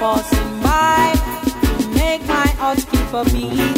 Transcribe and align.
passing 0.00 0.62
by, 0.62 1.12
to 1.78 1.88
make 1.90 2.26
my 2.26 2.48
heart 2.56 2.78
keep 2.90 3.12
a 3.12 3.22
beat. 3.32 3.76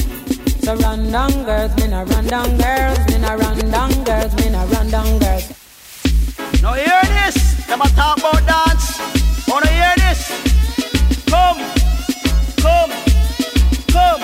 So 0.62 0.76
run 0.76 1.10
down 1.10 1.32
girls, 1.42 1.74
men 1.78 1.92
a 1.92 2.04
run 2.04 2.26
down 2.28 2.56
girls, 2.58 2.98
men 3.10 3.24
a 3.24 3.36
run 3.36 3.58
down 3.70 3.90
girls, 4.04 4.32
men 4.36 4.54
a 4.54 4.64
run 4.66 4.88
down 4.88 5.18
girls. 5.18 5.46
Now 6.62 6.74
hear 6.74 7.02
this, 7.16 7.66
them 7.66 7.80
a 7.80 7.88
talk 7.98 8.18
about 8.18 8.46
dance. 8.46 8.86
Wanna 9.48 9.66
hear 9.66 9.94
this? 10.04 10.20
Come, 11.26 11.58
come, 12.64 12.92
come. 13.94 14.22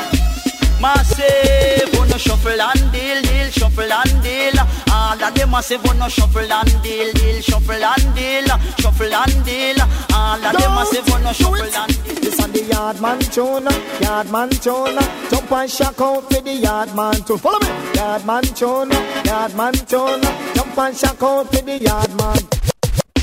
Massive, 0.81 1.91
wanna 1.99 2.17
shuffle 2.17 2.63
and 2.63 2.93
deal, 2.93 3.21
deal, 3.23 3.51
shuffle 3.51 3.93
and 3.93 4.23
deal. 4.23 4.88
All 5.29 5.35
of 5.35 5.41
them 5.41 5.51
massive, 5.51 5.85
wanna 5.85 6.09
shuffle 6.09 6.51
and 6.51 6.83
deal, 6.83 7.13
deal, 7.13 7.43
shuffle 7.43 7.85
and 7.85 8.15
deal, 8.17 8.47
shuffle 8.79 9.15
and 9.15 9.45
deal. 9.45 9.77
All 10.15 10.43
of 10.43 10.57
them 10.57 10.75
massive, 10.75 11.07
wanna 11.11 11.35
shuffle 11.35 11.61
and 11.61 12.05
deal. 12.05 12.15
This 12.15 12.43
on 12.43 12.51
the 12.51 12.63
yard 12.63 12.99
man 13.03 13.19
tune, 13.19 13.69
yard 14.01 14.31
man 14.33 14.49
tune. 14.49 14.99
Jump 15.29 15.53
and 15.53 15.71
shock 15.71 16.01
out 16.01 16.33
for 16.33 16.41
the 16.41 16.55
yard 16.55 16.95
man 16.97 17.13
tune. 17.27 17.37
Follow 17.37 17.59
me. 17.61 17.69
Yard 17.95 18.25
man 18.25 18.43
tune, 18.43 18.91
yard 19.27 19.55
man 19.55 19.75
tune. 19.75 20.23
Jump 20.55 20.79
and 20.79 20.97
shock 20.97 21.23
out 21.23 21.55
for 21.55 21.61
the 21.61 21.77
yard 21.77 22.15
man. 22.17 22.39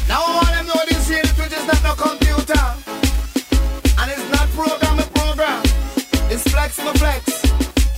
Now 0.07 0.21
all 0.21 0.45
them 0.45 0.67
know 0.67 0.81
this 0.87 1.07
here, 1.07 1.25
which 1.25 1.53
is 1.53 1.65
not 1.65 1.81
no 1.81 1.95
computer. 1.95 2.65
And 3.97 4.11
it's 4.13 4.29
not 4.29 4.47
program 4.53 4.99
a 4.99 5.07
program. 5.17 5.63
It's 6.29 6.43
flex 6.51 6.77
my 6.85 6.93
flex. 6.93 7.41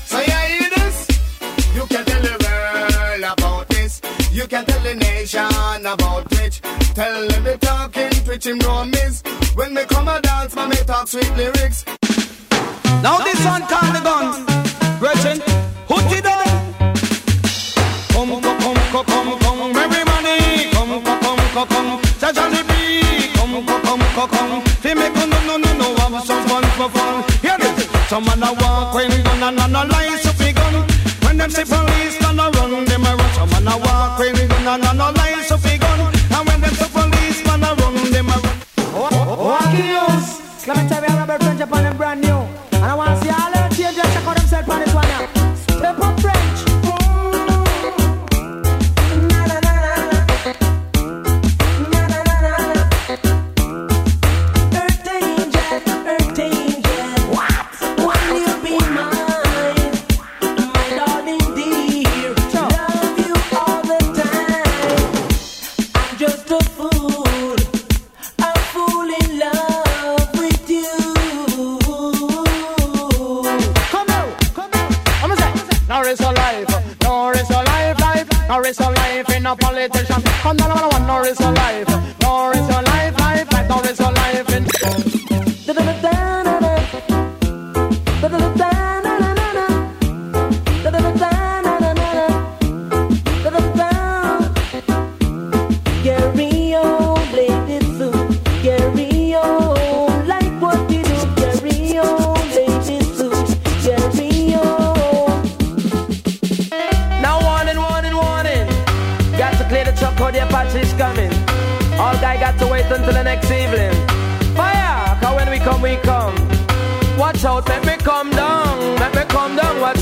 So 0.05 0.17
you 0.21 0.66
You 4.38 4.45
can 4.45 4.66
tell 4.66 4.80
the 4.83 4.93
nation 4.93 5.49
about 5.81 6.30
Twitch. 6.30 6.61
Tell 6.93 7.27
them 7.27 7.43
the 7.43 7.57
talking 7.57 8.11
Twitch 8.23 8.45
him 8.45 8.59
don't 8.59 8.91
miss. 8.91 9.23
When 9.55 9.73
me 9.73 9.83
come 9.85 10.07
a 10.07 10.21
dance, 10.21 10.55
man, 10.55 10.69
me 10.69 10.75
talk 10.85 11.07
sweet 11.07 11.35
lyrics. 11.35 11.83
Now 13.02 13.17
this 13.25 13.43
one 13.43 13.63
call 13.65 13.89
the 13.97 14.02
gun. 14.05 14.45
Gretchen, 14.99 15.41
put 15.89 16.05
it 16.13 16.27
on. 16.30 16.45
Come, 18.13 18.39
come, 18.39 18.59
come, 18.61 18.77
come, 18.93 19.05
come, 19.09 19.39
come, 19.39 19.75
everybody. 19.75 20.69
Come, 20.69 21.02
come, 21.02 21.19
come, 21.19 21.39
come, 21.58 21.67
come. 21.73 21.99
The 22.21 22.63
beat. 22.69 23.33
Come, 23.38 23.65
come, 23.65 23.81
come, 23.81 24.05
come, 24.13 24.30
come. 24.30 24.61
Fi 24.85 24.93
make 24.93 25.15
no, 25.15 25.25
no, 25.25 25.58
no, 25.58 25.73
no, 25.81 25.95
have 25.95 26.23
some 26.23 26.47
fun 26.47 26.63
for 26.77 26.89
fun. 26.93 27.23
Hear 27.41 27.58
this. 27.58 27.89
Some 28.08 28.25
man 28.25 28.43
a 28.43 28.53
walk 28.53 28.93
when 28.93 29.09
gun 29.23 29.41
and 29.41 29.59
a 29.59 29.67
no 29.67 29.83
lies 29.89 30.27
up 30.27 30.38
gun. 30.38 30.85
When 31.25 31.38
them 31.38 31.49
see 31.49 31.65
police 31.65 32.16
walk 33.80 34.20
when 34.20 34.33
we 34.33 34.47
gonna 34.47 34.78
none, 34.78 34.97
none, 34.97 35.16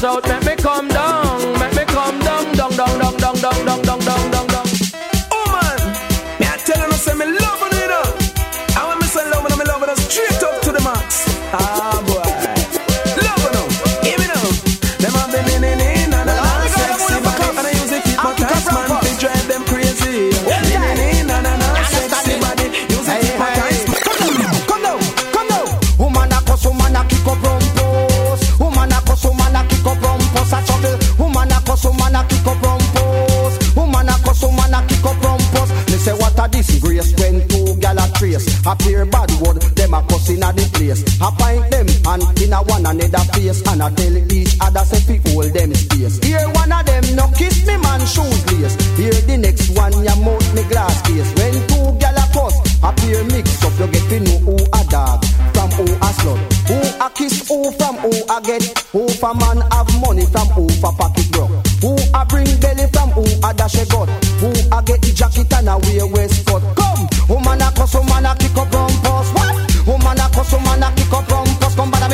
out, 0.05 0.27
man. 0.27 0.44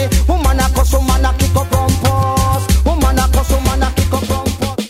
Me. 0.02 0.10
Woman 0.28 0.60
a 0.60 0.68
cuss, 0.74 0.94
woman 0.94 1.26
a 1.26 1.32
kick 1.38 1.56
up 1.56 1.70
rumpus. 1.72 2.64
Woman 2.86 3.20
a 3.20 3.26
cuss, 3.30 3.52
woman 3.52 3.84
a 3.84 3.90
kick 3.94 4.14
up 4.14 4.26
rumpus. 4.30 4.90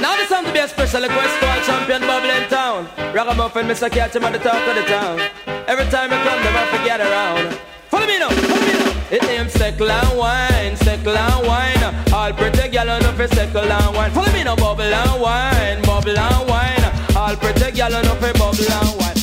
Now 0.00 0.16
this 0.16 0.28
time 0.28 0.44
to 0.44 0.52
be 0.52 0.58
a 0.58 0.68
special 0.68 1.02
request 1.02 1.40
to 1.40 1.46
our 1.46 1.60
champion 1.62 2.02
bubble 2.02 2.30
in 2.30 2.48
town. 2.48 2.88
Ragamuffin, 3.14 3.66
Mr. 3.66 3.90
Catch 3.90 4.16
him 4.16 4.24
at 4.24 4.32
the 4.32 4.38
top 4.38 4.60
of 4.66 4.74
the 4.74 4.82
town. 4.82 5.20
Every 5.66 5.86
time 5.86 6.12
I 6.12 6.18
come, 6.24 6.42
them 6.42 6.54
have 6.54 6.70
to 6.74 6.84
get 6.84 7.00
around. 7.00 7.58
Follow 7.88 8.06
me 8.06 8.18
now, 8.18 8.30
follow 8.30 8.66
me 8.66 8.72
now. 8.72 8.92
It 9.10 9.22
name's 9.22 9.54
Steckle 9.54 9.90
and 9.90 10.18
Wine, 10.18 10.74
Steckle 10.76 11.16
and 11.16 11.46
Wine. 11.46 11.84
All 12.12 12.32
pretty 12.32 12.68
gal 12.68 12.90
on 12.90 13.02
for 13.14 13.28
Steckle 13.28 13.70
and 13.70 13.96
Wine. 13.96 14.10
Follow 14.10 14.32
me 14.32 14.42
now, 14.44 14.56
bubble 14.56 14.82
and 14.82 15.20
wine, 15.20 15.82
bubble 15.82 16.18
and 16.18 16.48
wine. 16.48 17.16
All 17.16 17.36
pretty 17.36 17.70
gal 17.72 17.94
on 17.94 18.04
for 18.18 18.32
bubble 18.34 18.72
and 18.78 18.92
wine. 18.98 19.18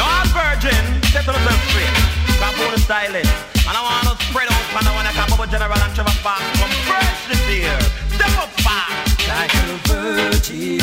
No, 0.00 0.08
virgin. 0.32 0.84
Set 1.12 1.24
to 1.24 1.32
myself 1.32 1.60
straight. 1.68 1.94
Come 2.40 2.54
for 2.54 2.70
the 2.74 2.80
stylist. 2.80 3.59
And 3.70 3.78
I 3.78 3.82
want 3.82 4.18
to 4.18 4.24
spread 4.26 4.48
out 4.50 4.66
and 4.80 4.88
I 4.88 4.92
want 4.96 5.06
to 5.06 5.14
come 5.14 5.32
over 5.32 5.46
General 5.46 5.78
and 5.78 5.94
Trevor 5.94 6.10
Fox 6.26 6.42
from 6.58 6.70
fresh 6.90 7.28
this 7.28 7.38
year. 7.54 7.78
Step 8.10 8.34
up, 8.42 8.50
Like 9.30 9.54
a 9.54 9.78
virgin, 9.86 10.82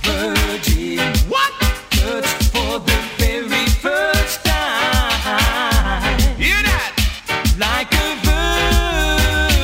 virgin. 0.00 1.12
What? 1.28 1.52
Touch 1.90 2.24
for 2.54 2.78
the 2.80 2.96
very 3.20 3.66
first 3.84 4.42
time. 4.46 6.18
Hear 6.40 6.56
that? 6.64 6.96
Like 7.60 7.92
a 7.92 8.16
virgin, 8.24 9.60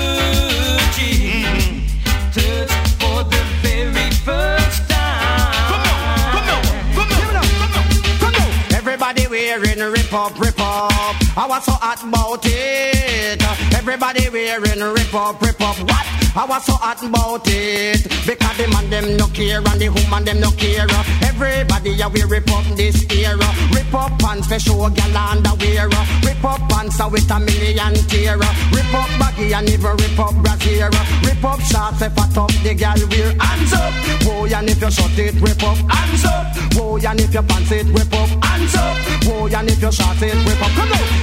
mm-hmm. 1.56 2.76
for 3.00 3.24
the 3.24 3.40
very 3.64 4.10
first 4.28 4.84
time. 4.90 5.72
Come 5.72 5.88
on, 5.88 6.36
come 6.36 6.48
on, 6.52 6.60
come 6.92 7.12
on, 7.16 7.48
come 7.62 7.72
on, 7.80 7.88
come 8.20 8.34
on. 8.34 8.74
Everybody 8.74 9.26
wearing 9.26 9.80
rip 9.80 10.12
up, 10.12 10.38
rip 10.38 10.55
I 11.38 11.46
was 11.46 11.64
so 11.66 11.72
hot 11.72 12.02
about 12.02 12.40
it. 12.44 13.42
Everybody 13.76 14.30
wearing 14.30 14.80
rip 14.80 15.12
up, 15.12 15.36
rip 15.42 15.60
up. 15.60 15.76
What? 15.84 16.06
I 16.32 16.46
was 16.48 16.64
so 16.64 16.72
hot 16.80 16.96
about 17.04 17.44
it. 17.44 18.08
Because 18.24 18.56
the 18.56 18.64
man 18.72 18.88
them 18.88 19.16
no 19.20 19.28
care 19.28 19.60
and 19.60 19.76
the 19.76 19.92
woman 19.92 20.24
them 20.24 20.40
no 20.40 20.48
care. 20.56 20.88
Everybody 21.20 21.90
yeah, 21.92 22.08
we 22.08 22.24
rip 22.24 22.48
up 22.48 22.64
this 22.72 23.04
era. 23.12 23.48
Rip 23.68 23.92
up 23.92 24.16
pants 24.18 24.48
for 24.48 24.58
show 24.58 24.88
gal 24.88 25.16
underwear. 25.16 25.92
Rip 26.24 26.40
up 26.40 26.60
pants 26.72 26.96
with 27.12 27.28
a 27.28 27.38
million 27.38 27.94
tear. 28.08 28.40
Rip 28.40 28.94
up 28.96 29.12
baggy 29.20 29.52
and 29.52 29.68
even 29.68 29.92
rip 29.92 30.18
up 30.18 30.32
brassiere. 30.40 30.88
Rip 31.20 31.44
up 31.44 31.60
shorts 31.60 32.00
if 32.00 32.16
fat 32.16 32.32
up 32.32 32.52
the 32.64 32.72
gal 32.72 32.96
wear. 33.12 33.36
Hands 33.36 33.72
up. 33.76 33.92
Boy 34.24 34.48
and 34.56 34.72
if 34.72 34.80
you 34.80 34.90
short 34.90 35.18
it, 35.20 35.36
rip 35.44 35.62
up. 35.62 35.76
Hands 35.92 36.24
up. 36.24 36.48
Boy 36.72 37.04
and 37.04 37.20
if 37.20 37.32
you 37.32 37.44
pants 37.44 37.72
it, 37.72 37.86
rip 37.92 38.12
up. 38.16 38.32
Hands 38.40 38.74
up. 38.74 38.96
Boy 39.28 39.52
and 39.52 39.68
if 39.68 39.82
you 39.84 39.92
short 39.92 40.20
it, 40.24 40.36
rip 40.48 40.64
up. 40.64 40.72
Come 40.72 40.92
on. 40.96 41.15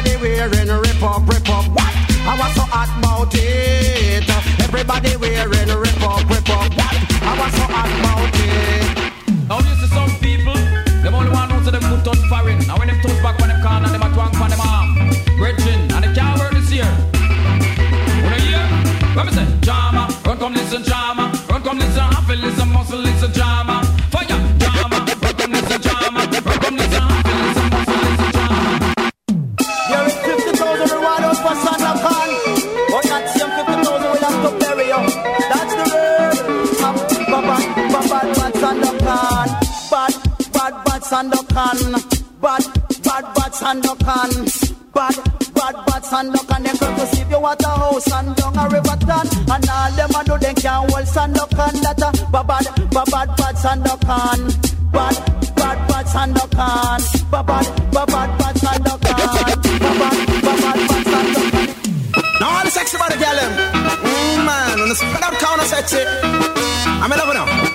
Everybody 0.00 0.22
wearing 0.22 0.80
rip 0.80 1.02
up, 1.02 1.28
rip 1.28 1.48
up. 1.50 1.68
What? 1.76 1.94
I 2.24 2.34
was 2.40 2.54
so 2.54 2.62
hot 2.62 2.88
about 2.98 3.34
it. 3.34 4.24
Everybody 4.64 5.14
wearing 5.16 5.68
rip 5.68 6.02
up, 6.02 6.26
rip 6.30 6.48
up. 6.48 6.72
What? 6.72 6.96
I 7.20 7.36
was 7.38 7.52
so 7.52 7.64
hot 7.68 7.90
about 8.00 8.34
it. 8.34 8.89
Bad, 41.28 41.48
bad 41.48 42.00
Bad, 42.40 42.64
bad, 43.02 43.34
bad 43.34 43.54
Bad, 44.92 45.14
bad, 45.54 45.86
bad 45.86 46.04
Santa 46.04 46.38
Khan. 46.46 46.62
Them 46.62 46.76
come 46.78 46.94
to 46.96 47.06
see 47.06 47.24
you 47.28 47.46
at 47.46 47.62
a 47.62 47.68
house 47.68 48.12
and 48.12 48.34
down 48.36 48.58
a 48.58 48.68
river 48.68 48.96
town. 49.06 49.26
And 49.52 49.68
all 49.70 49.92
them 49.92 50.10
a 50.16 50.24
do, 50.24 50.38
them 50.38 50.54
can't 50.54 50.90
hold 50.90 51.06
Santa 51.06 51.46
Khan. 51.54 51.74
That 51.82 52.00
a 52.00 52.10
bad, 52.32 52.46
bad, 52.46 52.90
bad, 52.90 53.10
bad, 53.10 53.36
bad 53.36 53.58
Santa 53.58 53.96
Khan. 54.04 54.40
Bad, 54.90 55.16
bad, 55.54 55.78
bad 55.88 56.08
Santa 56.08 56.48
Khan. 56.56 57.00
Bad, 57.30 57.46
bad, 57.46 57.66
bad, 57.92 58.06
bad, 58.08 58.38
bad 58.38 58.58
Santa 58.58 58.98
Khan. 58.98 59.60
Bad, 59.78 59.96
bad, 60.00 60.16
bad, 60.42 60.58
bad, 60.60 60.88
Santa 60.90 61.20
Now 62.40 62.56
all 62.56 62.64
the 62.64 62.70
sexy 62.70 62.96
body 62.98 63.16
girl 63.16 63.36
them. 63.36 63.52
Mm, 64.02 64.46
man, 64.46 64.78
when 64.80 64.88
the 64.88 64.94
spread 64.94 65.22
out 65.22 65.34
count 65.34 65.60
of 65.60 65.66
sexy. 65.66 66.02
I'm 66.02 67.12
in 67.12 67.18
love 67.18 67.34
now. 67.34 67.46
Count 67.46 67.69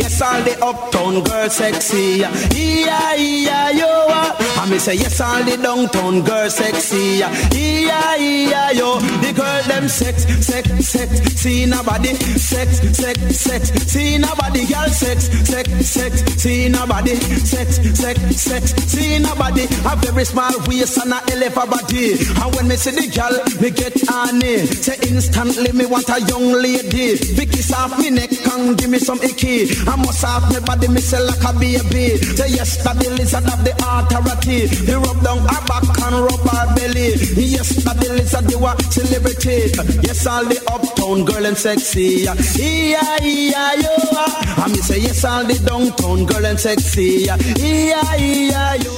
Yes, 0.00 0.22
all 0.22 0.40
the 0.42 0.56
uptown 0.64 1.22
girls 1.24 1.56
sexy. 1.56 2.24
Yeah, 2.24 3.14
yeah, 3.14 3.70
yo. 3.70 3.86
Ah. 4.08 4.62
I 4.62 4.70
me 4.70 4.78
say 4.78 4.94
yes, 4.94 5.20
all 5.20 5.44
the 5.44 5.58
downtown 5.58 6.22
girls 6.22 6.56
sexy. 6.56 7.20
Yeah, 7.20 8.16
yeah, 8.16 8.70
yo. 8.70 8.98
The 9.20 9.32
girl 9.36 9.62
them 9.68 9.88
sex, 9.88 10.24
sex, 10.40 10.68
sex. 10.88 11.10
See 11.36 11.66
nobody. 11.66 12.14
Sex, 12.14 12.80
sex, 12.96 13.20
sex. 13.36 13.62
See 13.92 14.16
nobody. 14.16 14.64
Girl 14.66 14.88
sex, 14.88 15.28
sex, 15.48 15.68
sex. 15.86 16.12
See 16.40 16.68
nobody. 16.70 17.16
Sex, 17.16 17.76
sex, 17.98 18.20
sex. 18.36 18.64
See 18.88 19.18
nobody. 19.18 19.64
A 19.84 19.96
very 20.00 20.24
small 20.24 20.56
waist 20.66 20.96
and 20.96 21.12
a 21.12 21.20
a 21.20 21.66
body. 21.66 22.12
And 22.40 22.54
when 22.56 22.68
me 22.68 22.76
see 22.76 22.92
the 22.92 23.04
girl, 23.12 23.36
me 23.60 23.68
get 23.70 23.96
on 24.08 24.40
it. 24.40 24.66
Say 24.80 24.96
instantly 25.12 25.72
me 25.72 25.84
want 25.84 26.08
a 26.08 26.20
young 26.24 26.52
lady. 26.52 27.16
Vicky 27.36 27.60
off 27.74 27.98
me 27.98 28.10
neck 28.10 28.30
and 28.52 28.78
give 28.78 28.90
me 28.90 28.98
some 28.98 29.20
icky. 29.22 29.66
I 29.90 29.96
must 29.96 30.22
have 30.22 30.46
me 30.52 30.60
body 30.64 30.86
me 30.86 31.00
say 31.00 31.18
like 31.18 31.42
a 31.42 31.52
baby. 31.58 32.16
Say 32.38 32.54
yes, 32.54 32.78
that 32.84 32.94
the 33.02 33.10
lizard 33.10 33.42
have 33.42 33.64
the 33.66 33.74
authority. 33.74 34.68
He 34.70 34.94
rub 34.94 35.18
down 35.26 35.42
her 35.42 35.62
back 35.66 35.82
and 35.82 36.14
rub 36.14 36.46
her 36.46 36.66
belly. 36.78 37.18
Yes, 37.34 37.74
that 37.82 37.98
the 37.98 38.14
lizard 38.14 38.46
the 38.46 38.56
what 38.56 38.80
celebrity. 38.86 39.74
Yes, 40.06 40.26
all 40.26 40.44
the 40.44 40.62
uptown 40.70 41.24
girl 41.24 41.44
and 41.44 41.58
sexy. 41.58 42.22
Yeah, 42.22 42.34
yeah, 42.54 43.18
yeah, 43.18 43.74
yo. 43.82 43.94
Ah. 44.14 44.64
I 44.64 44.68
me 44.68 44.76
say 44.78 45.00
yes, 45.00 45.24
all 45.24 45.42
the 45.44 45.58
downtown 45.58 46.24
girl 46.24 46.46
and 46.46 46.60
sexy. 46.60 47.26
Yeah, 47.26 47.36
yeah, 47.58 48.74
yo. 48.74 48.94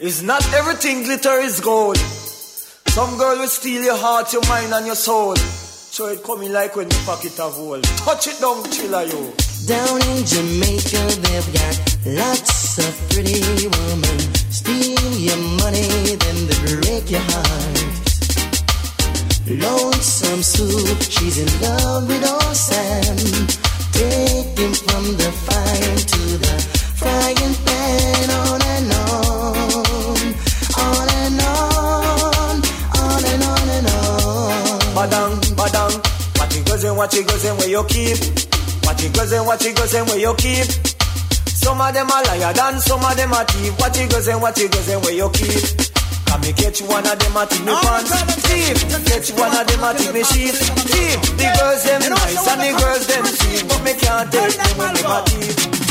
It's 0.00 0.22
not 0.22 0.42
everything 0.54 1.02
glitter 1.02 1.36
is 1.44 1.60
gold. 1.60 1.98
Some 2.96 3.18
girl 3.18 3.36
will 3.36 3.48
steal 3.48 3.82
your 3.82 3.96
heart, 3.98 4.32
your 4.32 4.46
mind, 4.48 4.72
and 4.72 4.86
your 4.86 4.96
soul. 4.96 5.36
So 5.98 6.06
it 6.06 6.22
coming 6.22 6.52
like 6.52 6.76
when 6.76 6.88
you 6.88 6.96
pocket 6.98 7.40
of 7.40 7.56
gold. 7.56 7.82
Touch 7.82 8.28
it 8.28 8.38
down, 8.38 8.62
chiller 8.70 9.02
you. 9.02 9.34
Down 9.66 9.98
in 9.98 10.24
Jamaica, 10.24 11.02
they've 11.26 11.50
got 11.58 11.74
lots 12.06 12.78
of 12.78 12.94
pretty 13.10 13.42
women. 13.66 14.18
Steal 14.46 15.10
your 15.18 15.42
money, 15.58 16.14
then 16.22 16.38
they 16.46 16.58
break 16.78 17.10
your 17.10 17.18
heart. 17.18 17.82
Lonesome 19.50 20.40
Sue, 20.40 20.86
she's 21.02 21.38
in 21.42 21.50
love 21.66 22.06
with 22.06 22.30
old 22.30 22.54
Sam. 22.54 23.16
Take 23.90 24.54
him 24.54 24.74
from 24.78 25.02
the 25.18 25.32
fire 25.50 25.96
to 25.98 26.22
the 26.38 26.54
frying 26.94 27.54
pan, 27.66 28.30
on, 28.46 28.67
What 36.98 37.14
it 37.14 37.28
goes 37.28 37.44
and 37.44 37.56
what 37.56 37.62
it 37.62 37.70
goes 37.70 37.70
and 37.70 37.70
where 37.70 37.70
you 37.70 37.84
keep. 37.86 38.18
What 38.82 39.04
it 39.04 39.14
goes 39.14 39.30
and 39.30 39.46
what 39.46 39.64
it 39.64 39.76
goes 39.76 39.94
and 39.94 40.06
where 40.08 40.18
you 40.18 40.34
keep. 40.34 40.66
Some 41.46 41.80
of 41.80 41.94
them 41.94 42.10
are 42.10 42.24
liar 42.24 42.52
than 42.52 42.80
some 42.80 43.04
of 43.04 43.14
them 43.14 43.32
are 43.32 43.44
thief. 43.44 43.78
What 43.78 43.96
it 43.96 44.10
goes 44.10 44.26
and 44.26 44.42
what 44.42 44.58
it 44.58 44.72
goes 44.72 44.88
and 44.88 45.00
where 45.04 45.14
you 45.14 45.30
keep. 45.30 45.62
Can 46.26 46.40
me 46.40 46.52
catch 46.52 46.82
one 46.82 47.06
of 47.06 47.16
them 47.16 47.36
at 47.38 47.52
me 47.62 47.70
pants 47.70 48.10
Thief, 48.42 48.82
catch 49.06 49.30
one 49.38 49.56
of 49.56 49.66
them 49.66 49.84
at 49.84 50.12
me 50.12 50.22
sheep 50.24 50.52
Thief, 50.52 51.20
the 51.38 51.48
girls 51.56 51.84
them 51.84 52.00
nice 52.10 52.48
and 52.48 52.60
the 52.60 52.82
girls 52.82 53.06
them 53.06 53.24
cheap 53.24 53.68
But 53.68 53.82
me 53.82 53.94
can't 53.94 54.30
take 54.30 54.52
them 54.52 54.76
when 54.76 54.94
them 54.94 55.10
a 55.10 55.24
thief 55.24 55.87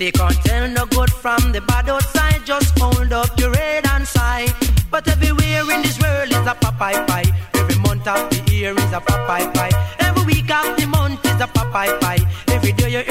They 0.00 0.10
can't 0.10 0.34
tell 0.44 0.66
no 0.66 0.86
good 0.86 1.10
from 1.10 1.52
the 1.52 1.60
bad 1.60 1.90
outside. 1.90 2.40
Just 2.46 2.78
hold 2.78 3.12
up 3.12 3.38
your 3.38 3.54
head 3.54 3.84
and 3.86 4.08
sigh. 4.08 4.48
But 4.90 5.06
everywhere 5.06 5.70
in 5.74 5.82
this 5.82 6.00
world 6.00 6.30
is 6.30 6.46
a 6.52 6.56
papai 6.56 7.06
pie. 7.06 7.28
Every 7.52 7.78
month 7.80 8.08
of 8.08 8.30
the 8.30 8.40
year 8.50 8.72
is 8.72 8.92
a 8.94 9.00
papai 9.02 9.52
pie. 9.52 9.96
Every 9.98 10.24
week 10.24 10.50
of 10.50 10.74
the 10.78 10.86
month 10.86 11.22
is 11.26 11.38
a 11.42 11.46
papai 11.46 12.00
pie. 12.00 12.24
Every 12.48 12.72
day 12.72 12.90
you 12.92 13.02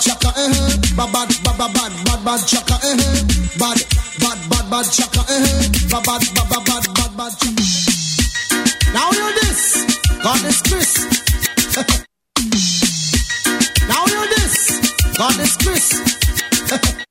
chaka, 0.00 0.32
eh, 0.36 0.50
eh. 0.50 0.76
Bad, 0.96 1.12
bad, 1.12 1.28
bad, 1.44 1.58
bad, 1.58 1.72
bad, 2.04 2.24
bad, 2.24 2.40
chaka, 2.46 2.78
eh, 2.82 2.94
eh. 2.94 3.22
Bad, 3.58 3.78
bad, 4.20 4.38
bad, 4.50 4.70
bad 4.70 4.86
chaka, 4.90 5.20
eh, 5.28 5.42
eh. 5.42 5.68
Bad, 5.90 6.02
bad, 6.04 6.22
bad, 6.34 6.48
bad, 6.50 6.64
bad, 6.64 6.84
bad, 6.94 7.12
bad 7.16 7.32
chaka. 7.38 7.62
Now 8.92 9.10
hear 9.12 9.32
this. 9.40 9.84
God 10.22 10.44
is 10.44 10.62
Chris. 10.62 10.98
now 13.88 14.06
hear 14.06 14.26
this. 14.36 14.56
God 15.16 15.38
is 15.40 15.56
Chris. 15.56 15.94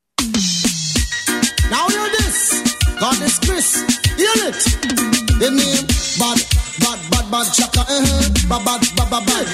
Now 1.69 1.87
hear 1.89 2.09
this. 2.09 2.61
God 2.99 3.21
is 3.21 3.37
Chris. 3.39 3.75
Hear 4.15 4.47
it. 4.47 5.16
The 5.37 5.49
name 5.53 5.85
bad, 6.17 6.39
bad, 6.81 6.99
bad, 7.13 7.25
bad 7.31 7.47
chaka. 7.53 7.85
Eh, 7.85 8.01
eh. 8.01 8.29
bad, 8.49 8.65
bad, 8.65 8.81
bad, 8.97 9.09
bad, 9.09 9.23
bad. 9.25 9.47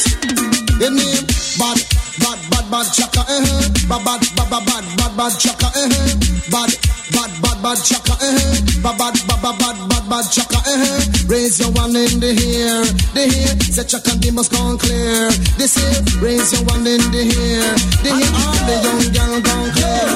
The 0.80 0.88
name 0.90 1.26
bad, 1.60 1.78
bad, 2.24 2.40
bad, 2.50 2.66
bad 2.72 2.88
chaka. 2.96 3.22
Eh, 3.28 3.44
eh. 3.44 3.68
bad, 3.92 4.04
bad, 4.08 4.22
bad, 4.36 4.48
bad, 4.50 4.64
bad, 4.64 4.84
bad, 4.96 5.12
bad 5.18 5.34
chaka. 5.36 5.68
Eh, 5.76 5.92
eh. 5.92 6.16
bad, 6.48 6.72
bad, 7.12 7.32
bad, 7.44 7.58
bad 7.62 7.78
chaka. 7.84 8.16
Eh, 8.24 8.32
eh. 8.32 8.80
bad, 8.80 8.96
bad, 8.98 9.16
bad, 9.28 9.40
bad, 9.44 9.56
bad, 9.60 9.78
bad, 9.92 10.04
bad 10.08 10.26
chaka. 10.32 10.60
Eh, 10.72 10.88
eh. 10.88 11.28
Raise 11.28 11.60
your 11.60 11.72
one 11.76 11.96
in 11.96 12.16
the 12.24 12.32
air, 12.32 12.80
the 13.12 13.24
air. 13.28 13.52
Say 13.68 13.84
chaka, 13.84 14.16
they 14.24 14.32
must 14.32 14.52
gone 14.56 14.78
clear. 14.80 15.28
This 15.60 15.76
here, 15.76 16.00
raise 16.24 16.48
your 16.56 16.64
one 16.64 16.88
in 16.88 17.04
the 17.12 17.24
air, 17.28 17.76
the 18.08 18.12
air. 18.24 18.32
All 18.40 18.56
the 18.72 18.76
young 18.88 19.04
girl 19.12 19.36
gone 19.44 19.70
clear. 19.76 20.12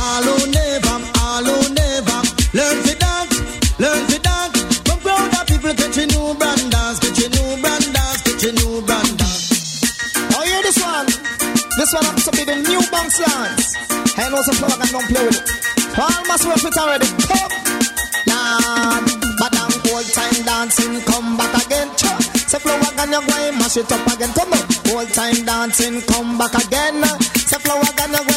All 0.00 0.24
who 0.24 0.48
never, 0.48 0.96
all 1.20 1.44
never 1.76 2.18
learn 2.56 2.76
to 2.88 2.94
dance, 2.96 3.36
learn 3.78 4.11
This 11.92 12.00
one 12.00 12.08
happens 12.08 12.24
to 12.24 12.32
be 12.32 12.44
the 12.48 12.56
new 12.56 12.80
bounce 12.88 13.18
dance. 13.20 13.76
I 14.16 14.30
know 14.32 14.40
some 14.40 14.56
plug 14.56 14.80
and 14.80 14.90
don't 14.96 15.04
play 15.12 15.28
with 15.28 15.44
it. 15.44 15.98
All 16.00 16.24
must 16.24 16.48
work 16.48 16.64
it 16.64 16.72
already. 16.80 17.04
Come, 17.28 17.52
Lord, 18.32 19.04
but 19.36 19.52
down 19.52 19.68
old 19.92 20.08
time 20.08 20.40
dancing, 20.40 21.04
come 21.04 21.36
back 21.36 21.52
again. 21.52 21.92
Cha. 22.00 22.16
Say 22.48 22.60
flower 22.64 22.80
you 22.80 22.96
go 22.96 23.36
and 23.44 23.58
mash 23.60 23.76
it 23.76 23.92
up 23.92 24.06
again. 24.08 24.32
Come 24.32 24.56
on, 24.56 24.64
old 24.88 25.12
time 25.12 25.44
dancing, 25.44 26.00
come 26.08 26.38
back 26.38 26.56
again. 26.64 27.04
Say 27.36 27.60
flower 27.60 27.84
you 27.84 28.24
go 28.24 28.31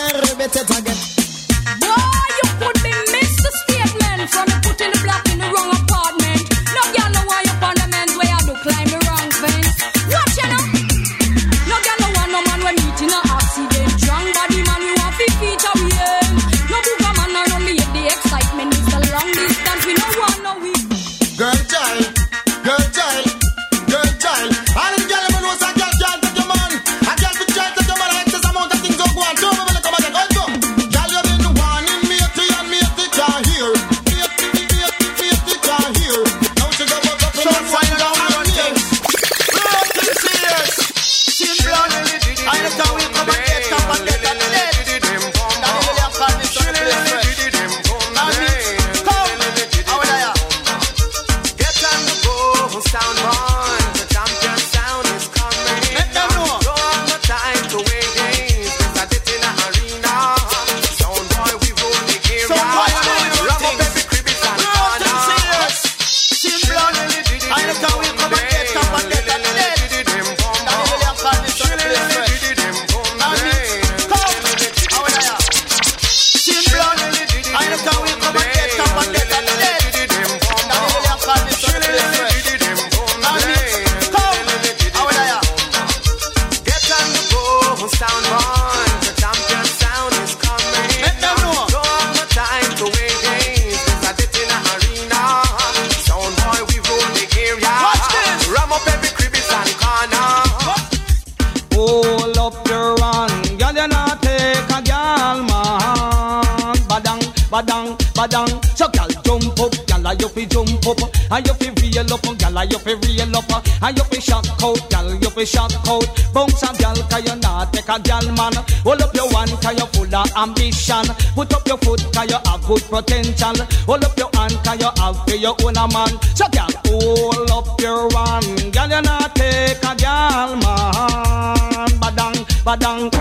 badang. 108.25 108.77
So 108.77 108.87
gal 108.89 109.07
jump 109.23 109.59
up, 109.59 109.73
gal 109.87 110.13
you 110.19 110.29
fi 110.29 110.45
jump 110.45 110.87
up, 110.87 110.99
and 111.31 111.47
you 111.47 111.53
fi 111.53 111.69
reel 111.81 112.13
up, 112.13 112.37
gal 112.37 112.65
you 112.65 112.79
fi 112.79 112.93
reel 112.93 113.35
up, 113.35 113.51
and 113.83 113.97
you 113.97 114.03
fi 114.05 114.19
shock 114.19 114.45
out, 114.63 114.89
gal 114.89 115.13
you 115.13 115.29
fi 115.29 115.43
shock 115.45 115.71
out. 115.87 116.07
Bounce 116.33 116.63
a 116.63 116.73
gal 116.77 116.95
'cause 116.95 117.25
you 117.25 117.35
not 117.35 117.73
take 117.73 117.89
a 117.89 117.99
gal 117.99 118.25
man. 118.33 118.53
Hold 118.83 119.01
up 119.01 119.15
your 119.15 119.29
hand 119.31 119.51
'cause 119.61 119.77
you 119.77 119.85
full 119.93 120.15
of 120.15 120.31
ambition. 120.37 121.05
Put 121.35 121.53
up 121.53 121.67
your 121.67 121.77
foot 121.77 122.01
'cause 122.13 122.29
you 122.29 122.39
have 122.45 122.65
good 122.65 122.83
potential. 122.89 123.55
Hold 123.85 124.03
up 124.03 124.17
your 124.17 124.29
hand 124.33 124.57
'cause 124.63 124.79
you 124.79 124.91
have 124.97 125.17
for 125.25 125.35
your 125.35 125.55
own 125.63 125.77
a 125.77 125.87
man. 125.87 126.19
So 126.35 126.45
gal 126.51 126.69
hold 126.87 127.51
up 127.51 127.81
your 127.81 128.09
hand, 128.11 128.73
gal 128.73 128.89
you 128.89 129.01
not 129.01 129.35
take 129.35 129.83
a 129.83 129.95
gal 129.95 130.55
man. 130.55 131.89
Badang, 132.01 132.45
badang. 132.65 133.11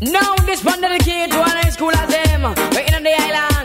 Now 0.00 0.36
this 0.46 0.62
one 0.64 0.80
dedicated 0.80 1.32
to 1.32 1.42
an 1.42 1.56
high 1.58 1.70
school 1.70 1.90
as 1.90 2.08
them 2.08 2.54
on 2.98 3.04
the 3.04 3.14
island. 3.14 3.57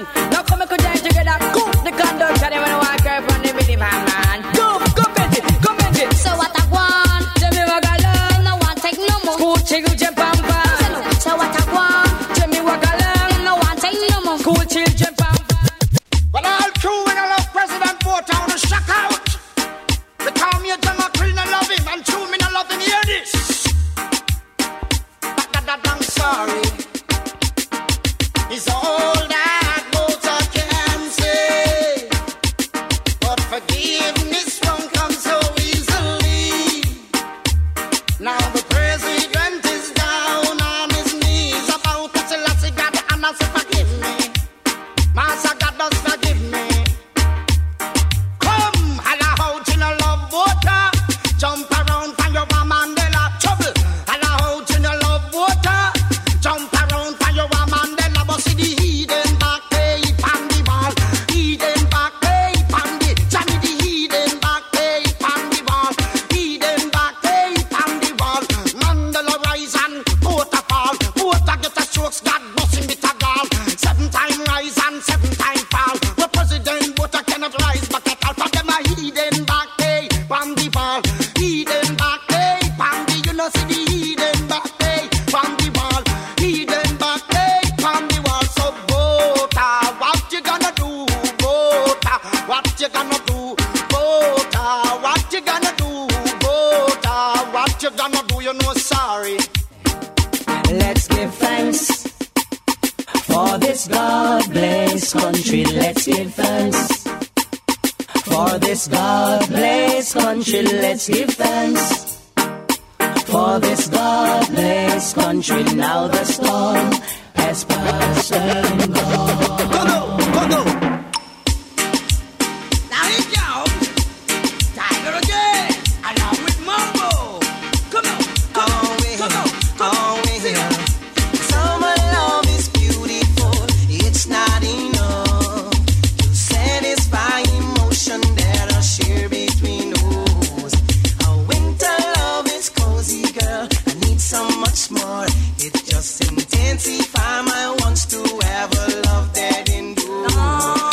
much 144.74 144.90
more. 144.90 145.26
It 145.60 145.74
just 145.86 146.22
intensifies 146.32 147.46
my 147.46 147.76
wants 147.80 148.06
to 148.08 148.18
have 148.48 148.72
a 148.74 149.02
love 149.06 149.34
that 149.36 149.70
endures. 149.70 150.34
Oh. 150.36 150.93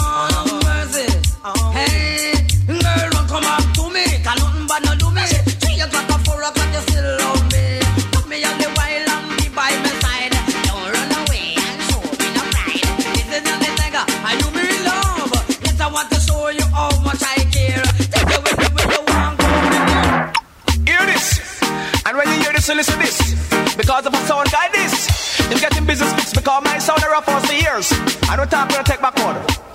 Because 26.40 26.64
my 26.64 26.79
sound 26.79 27.05
are 27.05 27.14
up 27.14 27.24
for 27.24 27.53
years. 27.53 27.92
I 28.31 28.35
don't 28.35 28.50
talk, 28.50 28.70
we'll 28.70 28.83
take 28.83 29.03
my 29.03 29.12
order. 29.26 29.70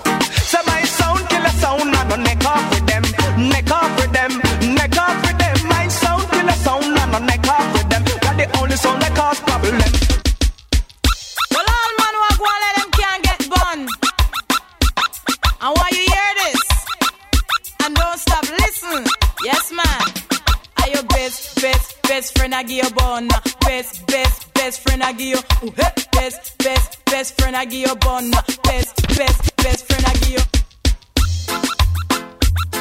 friend 27.55 27.61
I 27.61 27.65
give 27.65 27.87
you 27.87 27.95
bun. 27.95 28.31
Best, 28.63 29.07
best, 29.17 29.55
best 29.57 29.85
friend 29.87 30.05
I 30.05 30.13
give 30.19 30.29
you. 30.31 30.43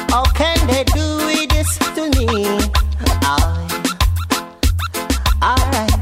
How 0.09 0.23
can 0.33 0.67
they 0.67 0.83
do 0.83 1.47
this 1.47 1.77
to 1.95 2.09
me? 2.15 2.27
I, 3.21 3.33
alright. 5.43 5.95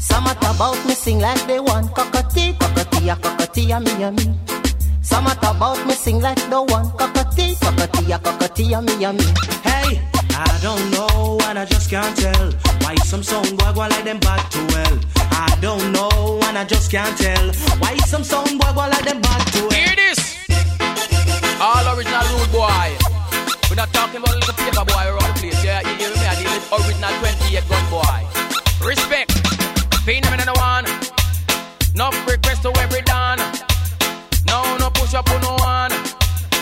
Some 0.00 0.24
talk 0.24 0.54
about 0.54 0.86
me 0.86 0.94
sing 0.94 1.20
like 1.20 1.46
they 1.46 1.60
want 1.60 1.94
cockatee, 1.94 2.56
cockatee, 2.58 3.14
cockatee, 3.22 3.78
me, 3.84 4.02
a 4.02 4.10
me. 4.12 4.34
Some 5.02 5.24
talk 5.24 5.56
about 5.56 5.86
me 5.86 5.94
sing 5.94 6.20
like 6.20 6.42
they 6.48 6.56
want 6.56 6.96
cockatee, 6.98 7.54
cockatee, 7.60 8.18
cockatee, 8.22 8.76
me, 8.86 9.04
a 9.04 9.12
me. 9.12 9.24
Hey, 9.62 10.00
I 10.30 10.58
don't 10.62 10.90
know 10.90 11.38
and 11.44 11.58
I 11.58 11.64
just 11.64 11.90
can't 11.90 12.16
tell 12.16 12.52
why 12.82 12.94
some 12.96 13.22
song 13.22 13.56
go 13.56 13.72
like 13.72 14.04
them 14.04 14.20
back 14.20 14.50
to 14.50 14.58
well. 14.72 15.17
I 15.40 15.56
don't 15.60 15.92
know, 15.92 16.40
and 16.50 16.58
I 16.58 16.64
just 16.64 16.90
can't 16.90 17.16
tell 17.16 17.52
why 17.78 17.94
some 18.10 18.24
sound 18.24 18.58
boy 18.58 18.72
go 18.74 18.90
like 18.90 19.04
them 19.04 19.20
bad 19.22 19.46
to 19.54 19.70
Hear 19.70 19.94
this! 19.94 20.18
All 21.62 21.86
original 21.94 22.26
rude 22.34 22.50
boy. 22.50 22.90
We're 23.70 23.78
not 23.78 23.94
talking 23.94 24.18
about 24.18 24.34
little 24.34 24.54
paper 24.58 24.82
boy 24.82 25.04
around 25.06 25.30
the 25.30 25.38
place. 25.38 25.62
Yeah, 25.62 25.86
you 25.86 25.94
hear 25.94 26.10
me? 26.10 26.26
I 26.26 26.34
deal 26.42 26.50
with 26.50 26.66
original 26.74 27.14
28 27.22 27.68
gun 27.70 27.84
boy. 27.86 28.18
Respect. 28.82 29.30
Pay 30.02 30.18
them 30.18 30.34
another 30.34 30.58
one. 30.58 30.90
No 31.94 32.10
request 32.26 32.66
to 32.66 32.74
every 32.82 33.02
don. 33.02 33.38
No, 34.42 34.62
no 34.82 34.90
push 34.90 35.14
up 35.14 35.30
on 35.30 35.40
no 35.42 35.54
one. 35.62 35.94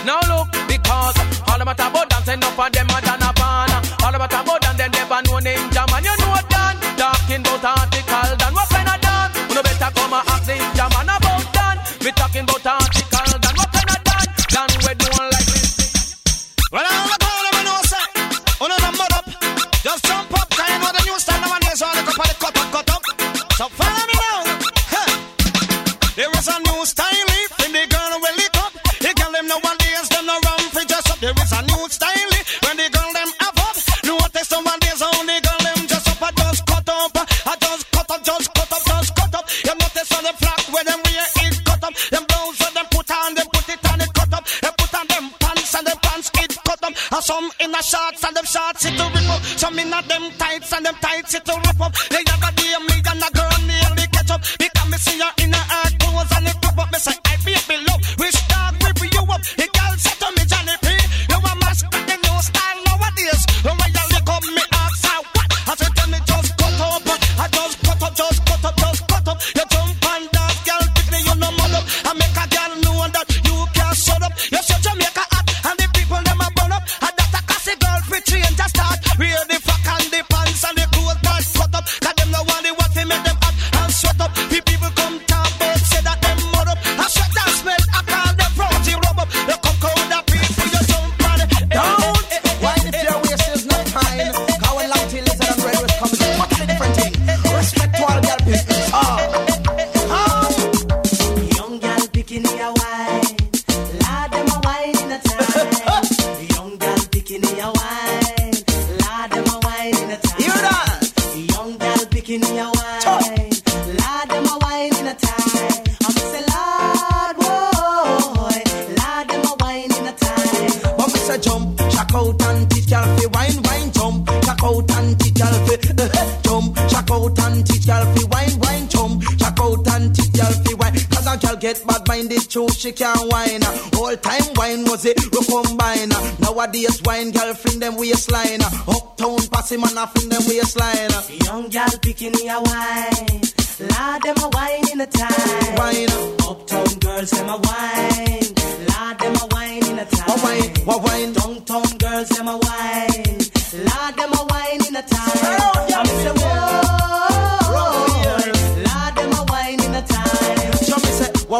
Now 0.04 0.20
look, 0.28 0.52
because 0.68 1.16
all 1.48 1.60
about 1.60 1.80
about 1.80 2.10
dancing 2.10 2.44
up 2.44 2.52
for 2.52 2.68
them 2.68 2.90
are 2.92 3.00
done 3.00 3.24
a 3.24 3.32
ban. 3.32 3.72
All 4.04 4.14
about 4.14 4.32
about 4.36 4.60
dance, 4.60 4.76
them 4.76 4.90
never 4.92 5.20
know 5.24 5.38
name 5.40 5.64
jam. 5.72 5.88
And 5.96 6.04
you 6.04 6.15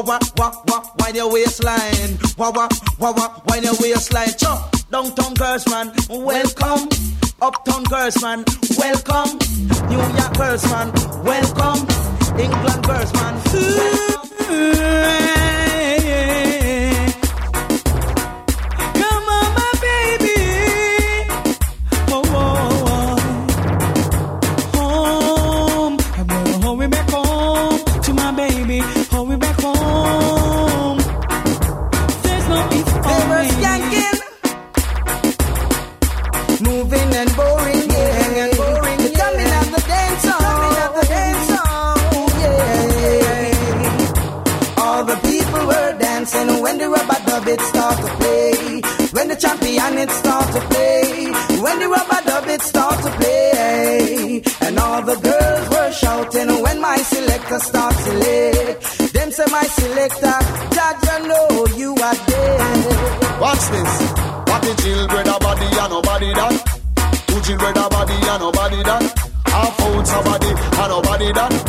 wah 0.01 0.19
wah 0.19 0.21
wah 0.37 0.63
wah, 0.69 0.83
wind 1.01 1.17
your 1.17 1.33
waistline, 1.33 2.19
wah 2.37 2.51
wah 2.55 2.69
wah 2.99 3.13
wah, 3.13 3.41
wind 3.49 3.65
your 3.65 3.75
waistline. 3.81 4.29
Chop, 4.37 4.75
downtown 4.91 5.35
girls 5.35 5.67
man, 5.69 5.93
welcome. 6.11 6.89
Uptown 7.41 7.85
girls 7.85 8.21
man, 8.23 8.45
welcome. 8.79 9.39
New 9.89 9.99
York 9.99 10.37
girls 10.37 10.65
man, 10.71 10.93
welcome. 11.25 11.87
England 12.39 12.85
girls 12.87 13.13
man, 13.15 13.35
welcome. 13.53 15.46
dub 47.47 47.59
it 47.59 47.61
start 47.61 47.97
to 47.99 48.09
play. 48.17 48.81
When 49.13 49.29
the 49.29 49.37
champion 49.37 49.99
it 49.99 50.11
start 50.11 50.47
to 50.55 50.61
play. 50.69 51.31
When 51.63 51.79
the 51.79 51.89
rubber 51.89 52.21
dub 52.27 52.49
it 52.49 52.63
start 52.63 53.03
to 53.05 53.11
play. 53.19 54.43
And 54.63 54.79
all 54.79 55.03
the 55.03 55.17
girls 55.17 55.69
were 55.71 55.93
shouting 55.93 56.63
when 56.63 56.81
my 56.81 56.97
selector 56.97 57.59
start 57.59 57.95
to 58.05 58.13
lick. 58.15 58.81
Them 59.13 59.31
say 59.31 59.45
my 59.51 59.65
selector, 59.65 60.39
Dad, 60.75 60.97
you 61.07 61.29
know 61.29 61.67
you 61.77 61.91
are 61.93 62.19
dead. 62.27 63.41
Watch 63.41 63.65
this. 63.75 63.93
What 64.49 64.63
the 64.63 64.75
children 64.83 65.29
are 65.29 65.41
body 65.41 65.69
and 65.83 65.91
nobody 65.91 66.33
that. 66.35 66.57
Two 67.29 67.41
children 67.43 67.79
are 67.79 67.91
body 67.91 68.15
and 68.15 68.41
nobody 68.41 68.83
done 68.83 69.07
Half 69.47 69.81
ounce 69.81 70.13
of 70.13 70.25
body 70.25 70.49
and 70.49 70.89
nobody 70.91 71.33
done. 71.33 71.66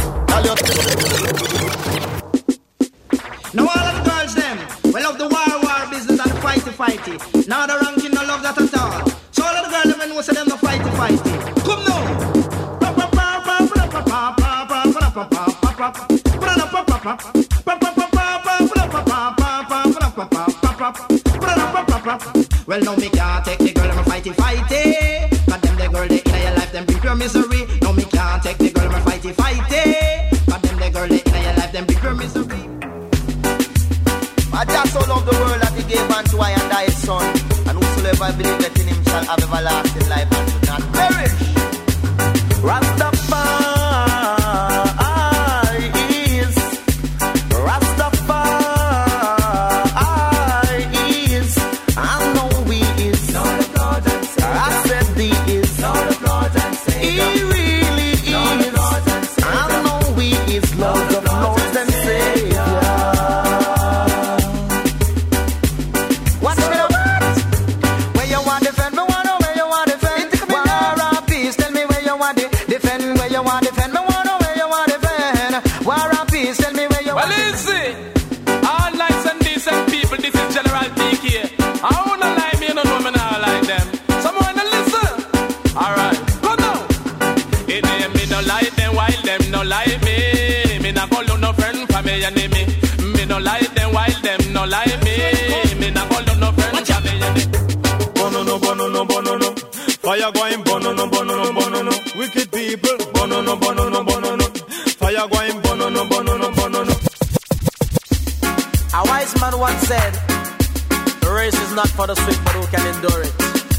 fighty. 6.77 7.47
Now 7.47 7.65
the 7.65 7.73
ranking 7.81 8.11
no 8.11 8.21
love 8.21 8.43
that 8.43 8.57
at 8.61 8.77
all. 8.77 9.09
So 9.31 9.43
all 9.43 9.63
the 9.63 9.69
girls 9.69 9.97
them 9.97 10.09
know 10.09 10.21
say 10.21 10.33
them 10.33 10.47
no 10.47 10.55
fighty 10.57 10.91
fighty. 10.93 11.65
Come 11.65 11.83
now. 11.85 11.97
Well, 22.67 22.81
no, 22.81 22.95
me 22.97 23.09
can't 23.09 23.45
take 23.45 23.59
the 23.59 23.71
girl, 23.73 23.89
I'm 23.89 23.99
a 23.99 24.03
fighty, 24.03 24.33
fighty. 24.33 24.86
I 38.27 38.31
believe 38.31 38.59
that 38.59 38.77
in 38.77 38.87
him 38.87 39.03
shall 39.05 39.23
have 39.23 39.39
everlasting 39.39 40.09
life 40.09 40.27
and 40.27 40.51
should 40.51 40.67
not 40.67 40.83
perish. 40.91 41.31
Rasta 42.61 43.06
wicked 102.17 102.51
people. 102.51 102.97
Bono 103.13 103.41
no, 103.41 103.55
bono 103.55 103.89
no, 103.89 104.03
bono 104.03 104.35
no. 104.35 104.45
Fire 104.99 105.27
going 105.29 105.61
bono 105.61 105.89
no, 105.89 106.05
bono 106.05 106.37
no, 106.37 106.49
bono 106.51 106.83
no. 106.83 106.95
A 108.93 109.03
wise 109.05 109.39
man 109.39 109.59
once 109.59 109.81
said, 109.87 110.13
"The 111.21 111.31
race 111.31 111.59
is 111.65 111.73
not 111.75 111.89
for 111.89 112.07
the 112.07 112.15
swift, 112.15 112.43
but 112.43 112.53
who 112.55 112.65
can 112.73 112.85
endure 112.93 113.21
it." 113.21 113.33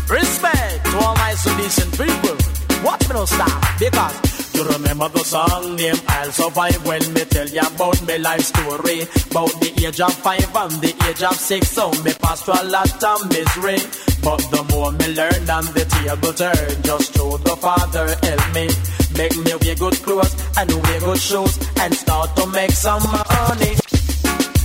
Respect 0.08 0.84
to 0.90 0.98
all 1.04 1.14
my 1.16 1.34
and 1.82 1.92
people. 1.98 2.36
Watch 2.84 3.08
me 3.08 3.14
no 3.14 3.24
stop 3.26 3.60
because 3.78 4.27
you 4.58 4.64
remember 4.74 5.08
the 5.10 5.22
song 5.22 5.76
name 5.76 5.94
I'll 6.08 6.32
survive 6.32 6.84
when 6.84 7.02
me 7.14 7.22
tell 7.30 7.46
you 7.46 7.60
about 7.60 7.98
my 8.06 8.16
life 8.16 8.42
story. 8.42 9.06
About 9.30 9.54
the 9.62 9.70
age 9.86 10.00
of 10.00 10.14
five 10.14 10.50
and 10.56 10.74
the 10.82 10.90
age 11.06 11.22
of 11.22 11.36
six, 11.38 11.70
so 11.70 11.90
me 12.02 12.12
pass 12.18 12.42
through 12.42 12.58
a 12.58 12.64
lot 12.66 13.02
of 13.04 13.18
misery. 13.30 13.78
But 14.22 14.42
the 14.50 14.62
more 14.70 14.90
me 14.98 15.14
learn 15.14 15.46
and 15.46 15.68
the 15.76 15.84
table 15.86 16.34
turn, 16.34 16.82
just 16.82 17.14
through 17.14 17.38
the 17.46 17.54
Father 17.62 18.06
help 18.26 18.44
me. 18.54 18.66
Make 19.14 19.36
me 19.38 19.54
wear 19.62 19.76
good 19.78 19.96
clothes 20.02 20.34
and 20.58 20.70
wear 20.70 21.00
good 21.06 21.20
shoes 21.20 21.54
and 21.78 21.94
start 21.94 22.34
to 22.36 22.46
make 22.50 22.72
some 22.72 23.02
money. 23.06 23.78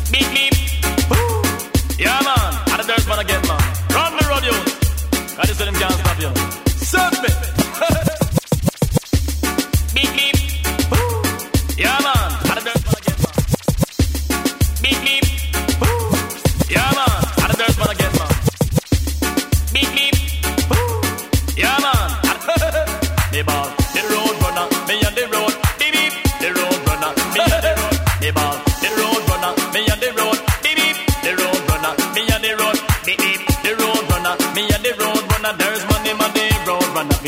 Beep 0.09 0.27
beep. 0.33 0.53
Boo. 1.05 1.21
Yeah 2.01 2.17
man, 2.25 2.51
and 2.73 2.79
the 2.81 2.85
dirt 2.89 3.05
man 3.05 3.19
again 3.21 3.43
man. 3.45 3.61
Run 3.93 4.11
the 4.17 4.25
road 4.25 4.45
you. 4.49 4.57
I 5.37 5.45
just 5.45 5.59
them 5.59 5.73
can't 5.75 5.93
stop 5.93 6.12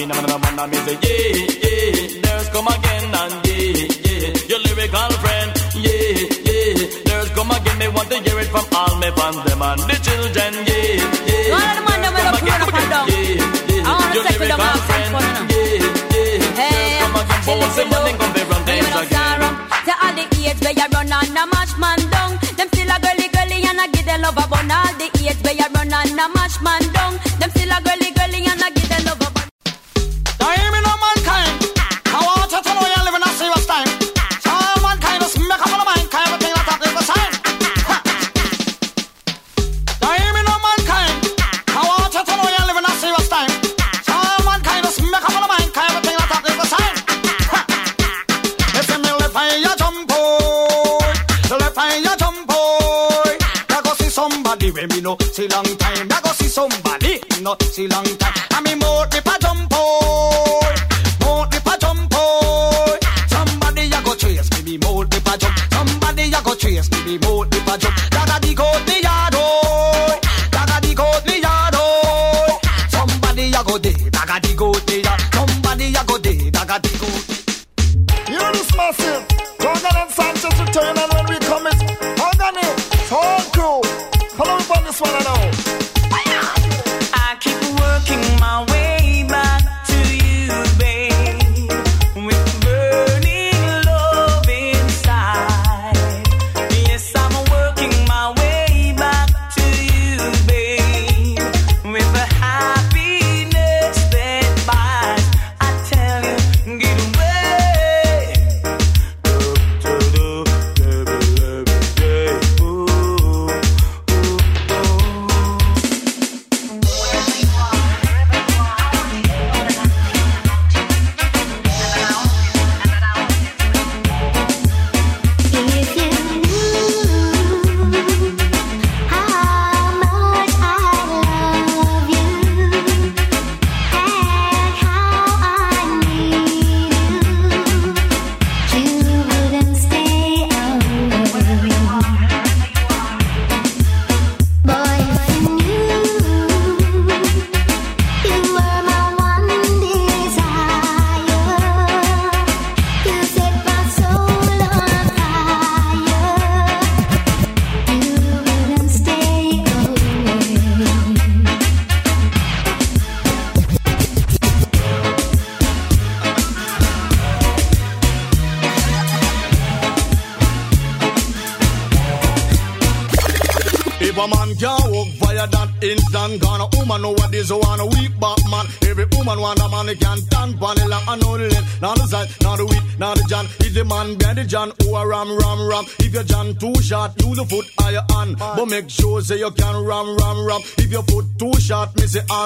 Me 0.06 0.12
na 0.13 0.22
na 0.22 0.38
na 0.54 0.68
me 0.68 0.78
say 0.86 0.98
yeah, 1.02 1.34
yeah. 1.65 2.22
There's 2.22 2.48
come 2.54 2.68
again 2.70 3.10
and 3.10 3.34
yeah, 3.41 3.89
yeah. 4.06 4.50
Your 4.54 4.60
lyrical 4.62 5.10
friend, 5.18 5.50
yeah, 5.82 6.30
yeah. 6.46 6.78
There's 7.10 7.30
come 7.34 7.50
again. 7.50 7.80
They 7.80 7.89
want 7.89 8.10
to 8.13 8.18
hear 8.22 8.38
it 8.38 8.50
from 8.54 8.65
all 8.78 8.94
me 9.02 9.10
fans, 9.18 9.41
them 9.50 9.62
and 9.65 9.82
the 9.89 9.98
children, 10.06 10.54
yeah, 10.70 11.02
yeah. 11.26 11.58
Of 11.58 11.74
the 11.74 11.82
man 11.89 12.00
them 12.06 12.13
will 12.13 12.38
Come 12.70 12.89
down. 12.94 13.06
yeah, 13.10 13.18
yeah. 13.65 14.13
Your 14.13 14.24
them 14.30 14.38
lyrical 14.46 14.78
friend, 14.86 15.10
yeah, 15.50 15.74
yeah. 15.74 16.54
Hey, 16.54 17.02
Come 17.02 17.15
again, 17.18 17.41
chill 17.41 17.58
bones, 17.58 17.76
them 17.76 17.89
money 17.89 18.13
come 18.13 18.34
from 18.46 18.62
know 18.62 19.02
again. 19.02 19.41
to 19.89 19.94
all 20.06 20.13
the 20.13 20.26
age 20.46 20.62
where 20.62 20.76
you 20.78 20.88
run 20.94 21.13
on 21.18 21.34
a 21.34 21.44
mash 21.50 21.74
man 21.82 21.98
down. 22.13 22.32
Them 22.54 22.68
still 22.70 22.94
a 22.94 22.98
girly 23.02 23.28
girly 23.34 23.58
and 23.65 23.82
I 23.82 23.89
give 23.89 24.06
them 24.06 24.22
love 24.22 24.38
a 24.38 24.46
bun. 24.54 24.70
All 24.70 24.94
the 25.02 25.10
age 25.26 25.41
where 25.41 25.58
you 25.58 25.65
run 25.74 25.89
on 25.98 26.13
a 26.13 26.26
mash 26.30 26.62
man 26.62 26.85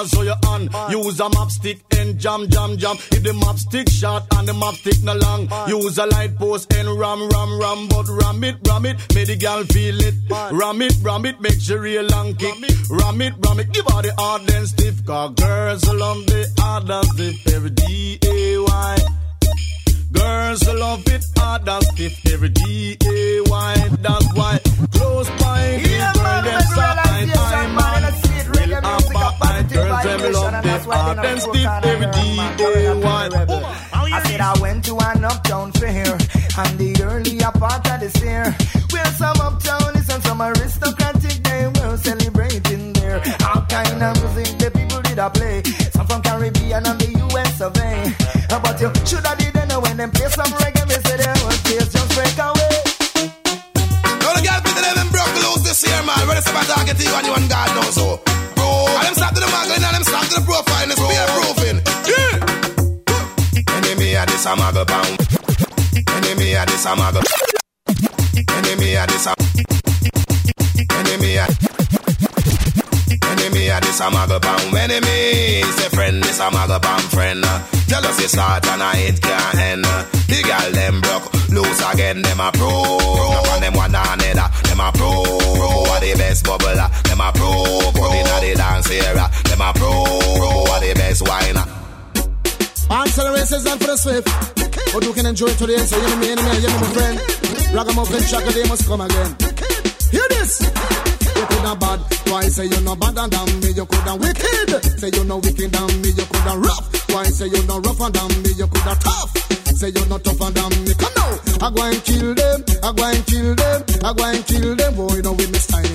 say 0.06 0.18
also 0.18 0.22
your 0.22 0.36
hand. 0.44 0.70
Use 0.90 1.20
a 1.20 1.28
map 1.30 1.50
stick 1.50 1.80
and 1.96 2.18
jam 2.18 2.48
jam 2.48 2.76
jam. 2.76 2.96
If 3.10 3.22
the 3.22 3.32
map 3.34 3.58
stick 3.58 3.88
short 3.88 4.24
and 4.36 4.48
the 4.48 4.54
map 4.54 4.74
stick 4.74 5.02
no 5.02 5.14
long, 5.14 5.48
use 5.68 5.98
a 5.98 6.06
light 6.06 6.36
post 6.38 6.72
and 6.74 6.88
ram 6.98 7.28
ram 7.28 7.58
ram. 7.60 7.88
But 7.88 8.06
ram 8.08 8.44
it 8.44 8.56
ram 8.66 8.86
it, 8.86 8.96
make 9.14 9.26
the 9.26 9.36
girl 9.36 9.64
feel 9.64 10.00
it. 10.00 10.14
Ram 10.52 10.82
it 10.82 10.94
ram 11.02 11.26
it, 11.26 11.40
make 11.40 11.60
sure 11.60 11.80
real 11.80 12.04
long 12.04 12.34
kick. 12.34 12.54
Ram 12.90 13.20
it 13.20 13.34
ram 13.44 13.60
it, 13.60 13.72
give 13.72 13.86
her 13.86 14.02
the 14.02 14.14
hard 14.18 14.50
and 14.50 14.68
stiff. 14.68 15.04
Cause 15.06 15.34
girls 15.34 15.84
love 15.92 16.26
the 16.26 16.46
hard 16.58 16.90
and 16.90 17.06
stiff 17.06 17.54
every 17.54 17.70
D 17.70 18.18
A 18.24 18.58
Y. 18.58 18.98
Girls 20.12 20.66
love 20.68 21.06
it 21.06 21.24
hard 21.36 21.68
and 21.68 21.84
stiff 21.84 22.32
every 22.32 22.48
D 22.48 22.96
A 23.06 23.40
Y. 23.48 23.88
That's 24.00 24.34
why 24.34 24.58
close 24.92 25.28
by 25.40 25.78
the 25.82 25.98
girl 26.14 26.42
them 26.42 26.60
start 26.72 26.98
I 26.98 27.79
them 30.22 30.32
love 30.32 30.62
the 30.62 30.78
hard 30.92 31.18
and 31.18 31.40
stiff 31.40 31.84
every 31.84 32.06
D 32.12 32.38
A 32.64 32.94
Y. 32.96 33.28
I 34.12 34.22
said 34.24 34.40
I 34.40 34.58
went 34.60 34.84
to 34.86 34.98
an 34.98 35.24
uptown 35.24 35.72
fair 35.72 36.12
and 36.12 36.78
the 36.78 37.02
earlier 37.02 37.52
part 37.52 37.88
of 37.90 38.00
this 38.00 38.20
year 38.22 38.44
where 38.90 39.10
some 39.20 39.36
uptownies 39.36 40.08
and 40.12 40.22
some 40.24 40.42
aristocratic 40.42 41.42
they 41.44 41.66
were 41.66 41.96
celebrating 41.96 42.92
there. 42.94 43.22
All 43.46 43.62
kind 43.66 44.02
of 44.02 44.14
music 44.20 44.58
the 44.58 44.70
people 44.70 45.00
did 45.02 45.18
shoulda 45.20 45.30
play. 45.30 45.62
Some 45.92 46.06
from 46.06 46.22
Caribbean 46.22 46.86
and 46.86 47.00
the 47.00 47.10
US 47.26 47.60
of 47.60 47.76
A. 47.76 48.14
But 48.62 48.80
you 48.80 48.90
shoulda 49.06 49.34
did 49.38 49.68
know 49.68 49.80
when 49.80 49.96
them 49.96 50.10
play 50.10 50.28
some 50.28 50.52
reggae, 50.60 50.88
me 50.88 50.96
say 51.06 51.16
they 51.16 51.32
whole 51.38 51.58
place 51.64 51.88
just 51.92 52.10
break 52.16 52.38
away. 52.38 52.74
Now 54.20 54.32
the 54.34 54.42
girl 54.42 54.60
picking 54.64 54.94
them 54.98 55.08
broke 55.14 55.34
loose 55.44 55.62
this 55.62 55.86
year, 55.86 56.02
man. 56.02 56.28
Ready 56.28 56.40
to 56.40 56.50
target 56.50 56.96
to 56.98 57.04
you 57.04 57.14
and 57.14 57.26
you 57.26 57.34
and 57.34 57.48
God 57.48 57.68
knows 57.76 57.94
so. 57.94 58.29
This 64.40 64.46
a 64.46 64.56
muggle 64.56 64.86
pound. 64.86 65.18
Enemy 66.16 66.56
of 66.56 66.66
this 66.66 66.86
a 66.86 66.94
muggle. 66.96 67.22
Enemy 68.56 68.96
of 68.96 69.06
this 69.08 69.26
a. 69.26 69.34
Enemy 70.96 71.38
of. 71.38 71.48
Enemy 73.30 73.70
of 73.70 73.80
this 73.82 74.00
a 74.00 74.04
muggle 74.04 74.40
pound. 74.40 74.74
Enemy 74.74 75.62
say 75.76 75.88
friend, 75.90 76.22
this 76.22 76.40
a 76.40 76.48
muggle 76.48 76.80
pound 76.80 77.02
friend. 77.12 77.44
Jealousy 77.86 78.28
start 78.28 78.66
and 78.66 78.82
I 78.82 78.96
it 79.12 79.20
can't 79.20 79.58
end. 79.58 79.84
The 79.84 80.42
girl 80.42 80.72
them 80.72 81.00
broke 81.02 81.32
loose 81.50 81.82
again, 81.92 82.22
them 82.22 82.40
a 82.40 82.50
pro. 82.52 82.70
Now 82.70 83.52
on 83.52 83.60
them 83.60 83.74
one 83.74 83.94
another, 83.94 84.48
them 84.68 84.80
a 84.80 84.90
pro. 84.92 85.10
Who 85.10 85.90
are 85.92 86.00
the 86.00 86.14
best 86.16 86.46
bubbler? 86.46 86.88
Them 87.02 87.20
a 87.20 87.30
pro. 87.32 87.92
Come 87.92 88.14
inna 88.14 88.40
the 88.40 88.54
dance 88.56 88.90
area, 88.90 89.28
them 89.44 89.60
a 89.60 89.72
pro. 89.74 89.90
Who 89.90 90.72
are 90.72 90.80
the 90.80 90.94
best 90.94 91.28
whiner? 91.28 91.69
Answer 92.90 93.22
the 93.22 93.30
races 93.32 93.64
and 93.66 93.78
for 93.80 93.86
the 93.86 93.96
swift. 93.96 94.26
But 94.92 95.04
you 95.06 95.12
can 95.14 95.26
enjoy 95.26 95.54
today, 95.54 95.78
so 95.78 95.94
you 95.94 96.08
know 96.10 96.18
me, 96.18 96.34
enemy, 96.34 96.58
you 96.58 96.66
know 96.66 96.82
my 96.82 96.90
friend. 96.90 97.16
Ragamuffin 97.70 98.22
Shaka, 98.26 98.50
they 98.50 98.66
must 98.66 98.82
come 98.82 99.00
again. 99.00 99.30
Hear 100.10 100.26
this. 100.34 100.58
You 100.60 101.46
coulda 101.46 101.78
bad, 101.78 102.02
why 102.26 102.50
say 102.50 102.66
you 102.66 102.80
no 102.82 102.98
better 102.98 103.30
than 103.30 103.46
me? 103.62 103.70
You 103.78 103.86
coulda 103.86 104.18
wicked, 104.18 104.82
say 104.98 105.10
you 105.14 105.22
no 105.22 105.38
wicked 105.38 105.70
than 105.70 105.90
me. 106.02 106.10
You 106.10 106.26
coulda 106.26 106.58
rough, 106.58 106.90
why 107.14 107.30
say 107.30 107.46
you 107.46 107.62
no 107.70 107.78
rougher 107.78 108.10
than 108.10 108.26
me? 108.42 108.58
You 108.58 108.66
coulda 108.66 108.98
tough, 108.98 109.30
say 109.70 109.94
you 109.94 110.04
no 110.10 110.18
tougher 110.18 110.50
than 110.50 110.70
me. 110.82 110.90
Come 110.98 111.14
now, 111.14 111.30
I 111.62 111.70
go 111.70 111.82
and 111.86 112.02
kill 112.02 112.34
them, 112.34 112.58
I 112.82 112.90
go 112.90 113.04
and 113.06 113.22
kill 113.22 113.54
them, 113.54 113.78
I 114.02 114.10
go 114.18 114.24
and 114.26 114.42
kill 114.50 114.74
them. 114.74 114.94
Boy, 114.98 115.14
you 115.14 115.22
know 115.22 115.38
with 115.38 115.50
me 115.54 115.62
style. 115.62 115.86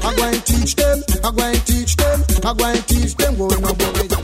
I 0.00 0.16
go 0.16 0.24
and 0.24 0.40
teach 0.48 0.74
them, 0.80 0.96
I 1.20 1.28
go 1.28 1.44
and 1.44 1.60
teach 1.68 1.92
them, 2.00 2.18
I 2.40 2.54
go 2.56 2.64
and 2.64 2.82
teach 2.88 3.14
them. 3.20 3.36
Boy, 3.36 3.52
you 3.52 3.60
know 3.60 3.74
boy. 3.76 4.17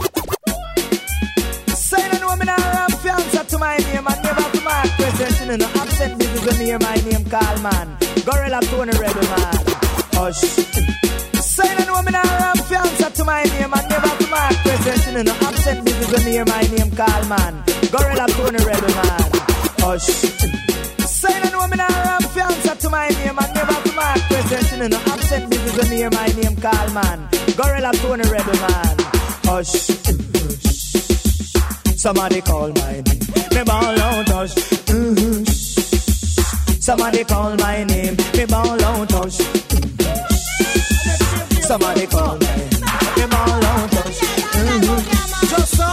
My 3.75 3.93
name 3.93 4.07
and 4.07 4.23
never 4.23 4.51
to 4.55 4.61
my 4.61 4.83
present 4.97 5.51
in 5.51 5.59
the 5.59 5.67
absent 5.81 6.19
this 6.19 6.33
is 6.47 6.59
near 6.59 6.79
my 6.79 6.95
name 7.07 7.25
call 7.25 7.59
man. 7.59 7.97
Gorilla 8.25 8.61
Tony 8.71 8.93
Rebel 9.03 9.27
man. 9.35 9.59
Hush. 10.15 10.43
No 11.87 11.95
woman 11.95 12.15
I'm 12.15 12.59
fiancé 12.69 13.13
to 13.15 13.25
my 13.25 13.43
name 13.43 13.75
and 13.75 13.89
never 13.89 14.13
to 14.21 14.27
my 14.31 14.49
present 14.63 15.17
in 15.17 15.27
the 15.27 15.35
absent 15.49 15.85
this 15.85 15.99
is 16.05 16.25
near 16.25 16.45
my 16.45 16.63
name 16.75 16.91
call 16.95 17.25
man. 17.27 17.55
Gorilla 17.91 18.27
Tony 18.37 18.63
Rebel 18.65 18.95
man. 18.95 19.31
Hush. 19.83 20.09
No 21.53 21.59
woman 21.59 21.81
I'm 21.81 22.23
fiancé 22.35 22.79
to 22.79 22.91
my 22.91 23.09
name 23.09 23.39
and 23.39 23.55
never 23.55 23.79
to 23.87 23.93
my 23.93 24.15
present 24.29 24.83
in 24.83 24.91
the 24.91 25.01
absent 25.13 25.51
this 25.51 25.63
is 25.67 25.91
near 25.91 26.11
my 26.11 26.27
name 26.39 26.57
call 26.57 26.89
man. 26.91 27.29
Gorilla 27.57 27.91
Tony 28.03 28.25
Rebel 28.31 28.59
man. 28.67 28.97
Hush. 29.51 29.75
Somebody 31.97 32.41
call 32.43 32.69
my 32.69 33.01
name. 33.01 33.24
Me 33.55 33.63
ball 33.65 34.01
out 34.07 34.29
hush. 34.29 34.55
Mhm. 34.87 35.47
Somebody 36.83 37.25
call 37.25 37.57
my 37.57 37.85
name. 37.85 38.17
Me 38.37 38.45
ball 38.47 38.85
out 38.85 39.11
hush. 39.13 39.39
Somebody 41.69 42.07
call 42.07 42.37
my 42.39 42.57
name. 42.57 42.71
Me 43.17 43.27
ball 43.33 43.65
out 43.73 43.95
hush. 43.95 44.21
Mhm. 44.55 45.01
Just 45.51 45.77
so 45.77 45.89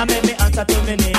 I 0.00 0.04
make 0.04 0.24
me 0.24 0.34
answer 0.44 0.64
to 0.64 0.76
me 0.86 0.96
name. 0.96 1.16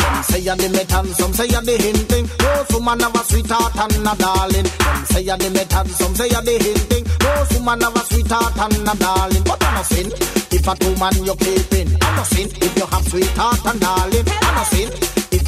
Them 0.00 0.22
say 0.28 0.38
you're 0.40 0.56
the 0.56 0.68
method, 0.68 1.16
some 1.16 1.32
say 1.34 1.46
you're 1.46 1.62
the 1.62 1.76
hinting. 1.76 2.26
Most 2.42 2.72
woman 2.72 3.00
have 3.00 3.14
a 3.14 3.24
sweetheart 3.24 3.76
and 3.76 4.08
a 4.12 4.14
darling. 4.16 4.68
Them 4.78 5.04
say 5.10 5.22
you're 5.22 5.36
the 5.36 5.50
method, 5.50 5.90
some 5.98 6.14
say 6.14 6.28
you're 6.28 6.42
the 6.42 6.56
hinting. 6.64 7.04
Most 7.24 7.52
woman 7.54 7.80
have 7.80 7.96
a 7.96 8.02
sweetheart 8.10 8.56
and 8.56 8.88
a 8.88 8.94
darling. 8.96 9.42
But 9.44 9.62
I'm 9.64 9.74
not 9.74 9.86
sin 9.86 10.08
if 10.56 10.66
a 10.66 10.74
two 10.80 10.94
man 10.96 11.14
you're 11.24 11.36
keeping. 11.36 11.88
I'm 12.02 12.16
not 12.16 12.26
sin 12.26 12.48
if 12.66 12.72
you 12.78 12.86
have 12.86 13.04
sweetheart 13.08 13.60
and 13.66 13.80
darling. 13.80 14.26
I'm 14.46 14.54
not 14.54 14.66
sin 14.72 14.90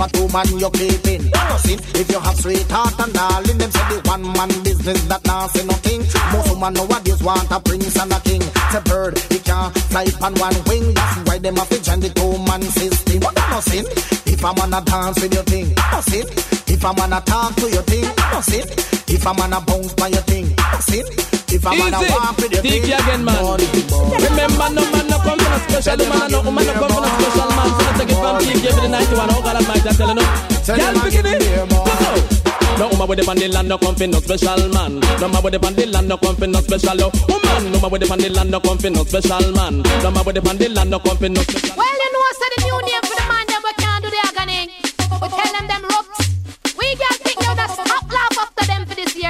a 0.02 0.08
two 0.08 0.28
man 0.28 0.46
you're 0.58 0.70
keeping. 0.70 1.30
I'm 1.34 1.60
if 1.64 2.10
you 2.10 2.18
have 2.18 2.36
sweetheart 2.36 2.98
and 2.98 3.12
darling. 3.12 3.58
Them 3.58 3.70
say 3.70 3.86
the 3.88 4.08
one 4.08 4.22
man 4.22 4.48
business 4.62 5.02
that 5.06 5.24
now 5.24 5.46
say 5.46 5.64
nothing. 5.64 6.00
Most 6.32 6.50
woman 6.50 6.74
nowadays 6.74 7.22
want 7.22 7.50
a 7.50 7.60
prince 7.60 7.96
and 7.96 8.12
a 8.12 8.20
king. 8.20 8.42
It's 8.42 8.74
a 8.74 8.80
bird, 8.82 9.18
he 9.30 9.38
can't 9.38 9.72
fly 9.90 10.06
on 10.20 10.34
one 10.34 10.56
wing. 10.66 10.94
That's 10.94 11.28
why 11.28 11.38
them 11.38 11.56
have 11.56 11.68
to 11.68 11.82
join 11.82 12.00
the 12.00 12.10
two 12.10 12.38
man 12.48 12.62
system. 12.62 13.20
But 13.20 13.38
I'm 13.38 13.50
not 13.50 13.62
sin 13.64 13.84
if 14.26 14.44
I'm 14.44 14.54
gonna 14.54 14.82
dance 14.84 15.20
with 15.22 15.34
your 15.34 15.44
thing. 15.44 15.72
I'm 15.76 15.90
not 15.92 16.04
sin 16.04 16.51
if 16.82 16.88
I'm 16.88 16.96
gonna 16.96 17.20
talk 17.22 17.54
to 17.62 17.70
your 17.70 17.82
thing. 17.86 18.02
I'm 18.18 18.42
not 18.42 18.42
sin 18.42 18.66
if 19.06 19.24
I'm 19.24 19.36
gonna 19.36 19.60
bounce 19.62 19.94
by 19.94 20.08
your 20.08 20.22
thing. 20.26 20.50
I'm 20.58 20.74
not 20.74 20.82
sin 20.82 21.06
if 21.54 21.62
I'm 21.62 21.78
gonna 21.78 22.02
walk 22.10 22.36
with 22.42 22.50
your 22.50 22.62
Think 22.62 22.90
thing. 22.90 22.98
again, 22.98 23.22
man. 23.22 23.38
Remember, 23.38 24.66
no 24.74 24.82
man 24.90 25.06
no 25.06 25.16
come 25.22 25.38
from 25.38 25.54
a 25.54 25.58
special 25.62 26.02
man, 26.10 26.26
no 26.34 26.42
woman 26.42 26.66
no 26.66 26.74
come 26.74 26.90
from 26.90 27.06
a 27.06 27.10
special 27.22 27.50
man. 27.54 27.70
So 27.70 27.82
let's 27.86 27.98
take 28.02 28.10
it 28.10 28.18
from 28.18 28.34
TK 28.42 28.66
for 28.74 28.82
the 28.82 28.88
91. 28.90 29.30
Oh 29.30 29.42
God 29.46 29.56
Almighty, 29.62 29.86
I'm 29.86 29.94
telling 29.94 30.18
you. 30.18 30.26
Y'all 30.74 30.98
picking 31.06 31.22
it? 31.22 31.54
Come 31.54 31.70
on. 31.70 32.82
No 32.82 32.88
woman 32.90 33.06
with 33.06 33.18
the 33.20 33.24
pan 33.30 33.36
the 33.38 33.46
land 33.46 33.68
no 33.68 33.78
come 33.78 33.94
for 33.94 34.06
no 34.10 34.18
special 34.18 34.58
man. 34.74 34.98
No 35.22 35.28
man 35.30 35.38
with 35.38 35.52
the 35.54 35.60
pan 35.62 35.74
the 35.78 35.86
land 35.86 36.08
no 36.10 36.16
come 36.18 36.34
for 36.34 36.46
no 36.50 36.58
special 36.66 36.98
oh. 36.98 37.14
woman. 37.30 37.70
No 37.70 37.78
man 37.78 37.90
with 37.94 38.02
the 38.02 38.08
pan 38.10 38.18
the 38.18 38.28
land 38.34 38.50
no 38.50 38.58
come 38.58 38.78
for 38.82 38.90
no 38.90 39.04
special 39.06 39.44
man. 39.54 39.86
No 40.02 40.10
man 40.10 40.24
with 40.26 40.34
the 40.34 40.42
pan 40.42 40.58
the 40.58 40.66
land 40.66 40.90
no 40.90 40.98
come 40.98 41.14
for 41.14 41.28
no 41.30 41.42
special. 41.46 41.78
Well, 41.78 41.94
you 41.94 42.10
know, 42.10 42.26
so 42.34 42.46
the 42.50 42.58
new 42.66 42.78
name 42.90 43.02
for 43.06 43.14
the 43.14 43.26
man, 43.30 43.46
them 43.46 43.62
we 43.62 43.72
can't 43.78 44.02
do 44.02 44.10
the 44.10 44.18
agony. 44.26 44.60
We 45.22 45.28
tell 45.30 45.52
them 45.54 45.66
them 45.70 45.82
ropes. 45.86 46.21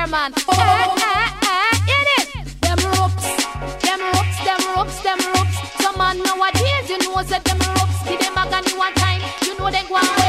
Them 0.07 0.33
for 0.33 0.55
this 0.55 0.59
year, 0.59 0.97
man. 0.99 0.99
Eh, 1.03 1.03
eh, 1.03 1.31
eh, 1.43 1.95
it 1.95 2.09
is. 2.19 2.55
Them 2.61 2.79
ropes, 2.99 3.27
them 3.83 4.01
ropes, 4.01 4.38
them 4.45 4.61
ropes, 4.77 5.01
them 5.03 5.19
ropes. 5.35 5.57
Some 5.83 5.99
man 5.99 6.19
nowadays, 6.23 6.91
you 6.91 6.99
know, 6.99 7.23
said 7.23 7.45
them 7.45 7.59
ropes. 7.59 8.09
Give 8.09 8.19
them 8.21 8.37
agony 8.37 8.77
one 8.77 8.95
time. 8.95 9.21
You 9.45 9.59
know 9.59 9.71
they 9.71 9.83
go 9.88 10.22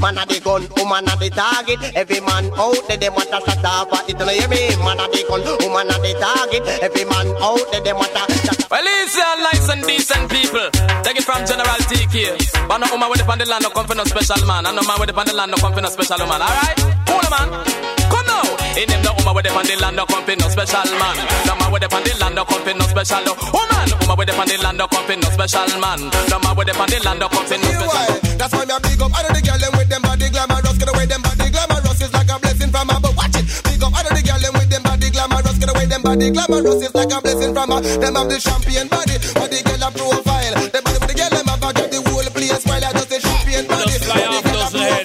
man 0.00 0.18
of 0.18 0.28
the 0.28 0.40
gun, 0.40 0.62
woman 0.76 1.08
of 1.08 1.18
the 1.20 1.30
target. 1.30 1.78
Every 1.94 2.20
man 2.20 2.50
out 2.54 2.78
there, 2.88 2.96
them 2.96 3.14
want 3.14 3.30
to 3.30 3.38
shut 3.44 3.64
off. 3.64 4.08
It 4.08 4.18
don't 4.18 4.30
hear 4.30 4.48
me. 4.48 4.74
Man 4.82 5.00
of 5.00 5.10
the 5.12 5.22
gun, 5.28 5.42
woman 5.62 5.90
of 5.90 6.00
the 6.02 6.12
target. 6.18 6.62
Every 6.82 7.04
man 7.04 7.28
out 7.42 7.62
there, 7.70 7.82
them 7.82 7.96
want 7.96 8.12
to 8.14 8.22
shut 8.46 8.58
Well, 8.70 8.84
easy 8.84 9.20
and 9.20 9.42
nice 9.42 9.68
and 9.68 9.82
decent 9.86 10.26
people. 10.30 10.68
Take 11.02 11.18
it 11.18 11.24
from 11.24 11.44
General 11.46 11.80
TK. 11.90 12.68
But 12.68 12.78
no 12.78 12.86
woman 12.92 13.08
with 13.10 13.20
the 13.20 13.26
pan 13.26 13.38
the 13.38 13.46
land 13.46 13.62
no 13.64 13.70
come 13.70 13.86
for 13.86 13.94
no 13.94 14.04
special 14.04 14.40
man. 14.46 14.66
And 14.66 14.76
no 14.76 14.82
man 14.82 14.96
with 15.00 15.08
the 15.08 15.14
pan 15.14 15.26
the 15.26 15.34
land 15.34 15.50
no 15.50 15.56
come 15.58 15.72
for 15.72 15.80
no 15.80 15.88
special 15.88 16.18
woman. 16.20 16.40
Alright? 16.42 16.76
Cool 17.08 17.26
man. 17.32 17.48
Come 18.12 18.26
now. 18.28 18.44
In 18.76 18.88
him 18.92 19.00
the 19.02 19.10
woman 19.16 19.32
with 19.34 19.44
the 19.48 19.52
pan 19.56 19.64
the 19.66 19.74
land 19.80 19.96
no 19.96 20.04
come 20.04 20.24
for 20.24 20.36
no 20.36 20.46
special 20.52 20.88
man. 21.00 21.16
No 21.48 21.52
man 21.56 21.68
with 21.72 21.82
the 21.82 21.88
pan 21.88 22.02
the 22.04 22.12
land 22.20 22.34
no 22.36 22.44
come 22.44 22.62
for 22.62 22.74
no 22.76 22.84
special 22.86 23.24
woman. 23.56 23.88
Woman 24.04 24.16
with 24.20 24.28
the 24.28 24.34
pan 24.36 24.48
the 24.48 24.56
land 24.60 24.76
no 24.78 24.86
come 24.86 25.04
for 25.08 25.16
no 25.16 25.28
special 25.32 25.70
man. 25.80 26.00
No 26.28 26.36
man 26.44 26.52
with 26.56 26.68
the 26.68 26.74
pan 26.76 26.88
the 26.92 26.98
land 27.04 27.18
no 27.20 27.26
come 27.32 27.46
for 27.48 27.56
no 27.56 27.68
special. 27.72 28.36
That's 28.36 28.52
why 28.52 28.64
me 28.68 28.74
a 28.76 28.80
big 28.84 29.00
up 29.00 29.12
all 29.16 29.24
of 29.26 29.32
the 29.32 29.40
girl 29.40 29.58
them 29.58 29.72
with 29.80 29.87
them 29.88 30.02
body 30.02 30.28
glamorous. 30.30 30.76
Get 30.78 30.88
away 30.92 31.06
them 31.06 31.22
body 31.22 31.50
glamorous 31.50 32.00
is 32.00 32.12
like 32.12 32.30
a 32.30 32.38
blessing 32.38 32.70
from 32.70 32.90
above. 32.90 33.16
Watch 33.16 33.36
it. 33.36 33.46
Big 33.64 33.82
up 33.82 33.92
all 33.92 34.06
of 34.06 34.12
the 34.12 34.22
girl 34.22 34.38
them 34.38 34.54
with 34.54 34.70
them 34.70 34.82
body 34.82 35.08
glamorous. 35.10 35.58
Get 35.58 35.70
away 35.72 35.86
them 35.86 36.02
body 36.02 36.30
glamorous 36.30 36.80
is 36.84 36.94
like 36.94 37.12
a 37.12 37.18
blessing 37.20 37.52
from 37.56 37.70
above. 37.72 38.00
Them 38.00 38.14
have 38.14 38.28
the 38.28 38.38
champion 38.38 38.86
body, 38.88 39.16
but 39.34 39.48
the 39.48 39.60
girl 39.64 39.82
a 39.82 39.88
profile. 39.90 40.54
The 40.68 40.80
body 40.84 40.98
with 41.00 41.10
the 41.10 41.16
girl 41.16 41.32
them 41.32 41.46
have 41.48 41.64
a 41.64 41.70
get 41.72 41.88
the 41.90 42.00
whole 42.04 42.28
place 42.36 42.64
while 42.68 42.84
I 42.84 42.90
just 42.92 43.10
the 43.10 43.18
champion 43.18 43.64
body. 43.66 43.92
Just 43.92 44.04
fly 44.04 44.22
off 44.28 44.44
those 44.44 44.74
head. 44.76 45.04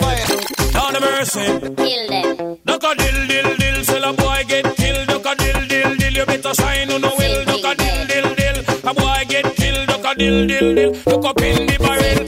Down 0.73 0.91
the 0.93 0.99
mercy. 0.99 1.47
Kill 1.79 2.03
them. 2.11 2.59
Duck 2.67 2.83
a 2.83 2.91
dill 2.99 3.19
dill 3.27 3.49
dill, 3.57 3.77
sell 3.83 4.03
a 4.03 4.11
boy 4.13 4.41
get 4.47 4.67
killed. 4.75 5.07
Duck 5.07 5.25
a 5.25 5.33
dill 5.39 5.61
dill 5.71 5.91
dill, 5.95 6.13
you 6.13 6.25
better 6.25 6.53
sign 6.53 6.91
on 6.91 7.01
the 7.01 7.11
will. 7.17 7.39
Duck 7.45 7.65
a 7.65 7.71
dill 7.79 8.01
dill 8.11 8.29
dill, 8.35 8.57
a 8.89 8.93
boy 8.93 9.21
get 9.31 9.47
killed. 9.55 9.87
Duck 9.87 10.05
a 10.05 10.11
dill 10.15 10.47
dill 10.47 10.75
dill, 10.75 10.91
look 11.07 11.25
up 11.25 11.41
in 11.41 11.67
the 11.67 11.77
barrel. 11.79 12.22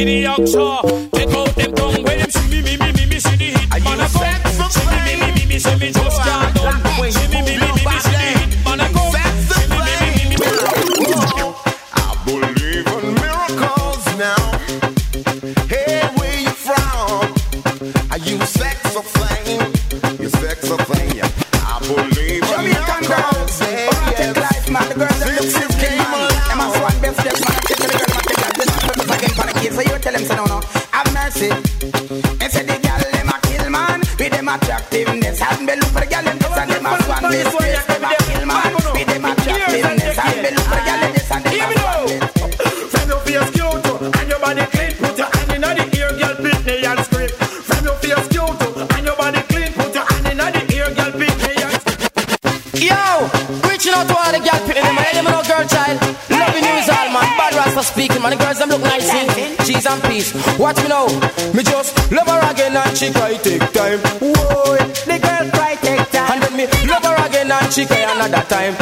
For 0.00 0.06
the 0.06 0.24
oxa. 0.24 1.10
Take 1.12 1.30
out 1.30 1.54
them 1.56 1.72
tongue. 1.74 2.02
When 2.02 2.18
them 2.18 2.30
see 2.30 2.48
me 2.50 2.62
me 2.62 2.76
me 2.76 2.92
me 2.92 3.06
me 3.06 3.18
see 3.20 3.36
the 3.36 3.44
hit 3.44 3.84
man 3.84 4.00
a 4.00 4.08
come. 4.08 4.70
See 4.70 4.86
me 4.86 5.12
me 5.20 5.28
me 5.32 5.46
me 5.46 5.58
see 5.58 5.76
me 5.76 5.92
just 5.92 6.22
can't 6.22 6.54
done. 6.54 7.10
See 7.12 7.28
me 7.28 7.42
me 7.42 7.49
and 37.30 37.38
them 37.38 37.46
a 37.46 37.50
swan 37.50 37.62
me 37.62 37.74
space. 37.74 37.86
Them 37.86 38.04
a 38.04 38.12
kill 38.26 38.46
man 38.46 38.74
with 38.94 39.06
them 39.06 39.24
attractiveness. 39.24 40.18
And 40.18 40.36
me 40.42 40.50
look 40.50 40.66
for 40.66 40.80
the 40.80 40.94
in 41.00 41.12
this 41.14 41.30
and 41.30 41.44
them 41.44 41.70
a 41.70 41.78
swan 41.80 42.20
From 42.90 43.06
your 43.08 43.20
face 43.20 43.50
cute 43.54 43.86
and 44.18 44.28
your 44.28 44.40
body 44.40 44.64
clean, 44.74 44.92
put 44.98 45.18
your 45.18 45.30
hand 45.30 45.52
in 45.54 45.62
the 45.62 45.84
ear, 45.98 46.10
girl, 46.18 46.36
beat 46.42 46.60
me 46.66 46.74
and 46.84 47.00
scream. 47.06 47.30
From 47.68 47.84
your 47.84 47.96
face 48.02 48.26
cute 48.28 48.62
and 48.90 49.04
your 49.06 49.16
body 49.16 49.42
clean, 49.50 49.70
put 49.72 49.94
your 49.94 50.06
hand 50.10 50.26
in 50.26 50.38
the 50.38 50.62
ear, 50.74 50.90
girl, 50.94 51.12
beat 51.20 51.36
me 51.38 51.52
and 51.62 51.78
Yo, 52.80 52.98
reaching 53.68 53.94
out 53.94 54.06
to 54.08 54.14
all 54.16 54.32
the 54.32 54.40
girl 54.42 54.60
picking 54.66 54.82
them, 54.82 54.98
I 54.98 55.12
them 55.14 55.24
no 55.30 55.40
girl 55.46 55.64
child. 55.70 55.96
Loving 56.30 56.64
you 56.66 56.74
is 56.82 56.88
all 56.90 57.08
man, 57.14 57.28
bad 57.38 57.54
rats 57.54 57.74
for 57.74 57.84
speaking, 57.84 58.22
man. 58.22 58.30
The 58.34 58.38
girls 58.42 58.58
them 58.58 58.68
look 58.70 58.82
nice, 58.82 59.06
cheese 59.66 59.86
and 59.86 60.02
peace. 60.04 60.34
Watch 60.58 60.82
me 60.82 60.88
now, 60.88 61.06
me 61.54 61.62
just 61.62 61.94
love 62.10 62.26
her 62.26 62.40
again 62.50 62.74
and 62.76 62.96
she 62.96 63.12
cry 63.12 63.34
take 63.38 63.62
time. 63.72 64.00
Whoa, 64.18 64.79
her 67.70 67.70
again 67.70 67.70
and 67.70 67.72
she 67.72 67.86
cry 67.86 68.02
another 68.14 68.42
time. 68.48 68.74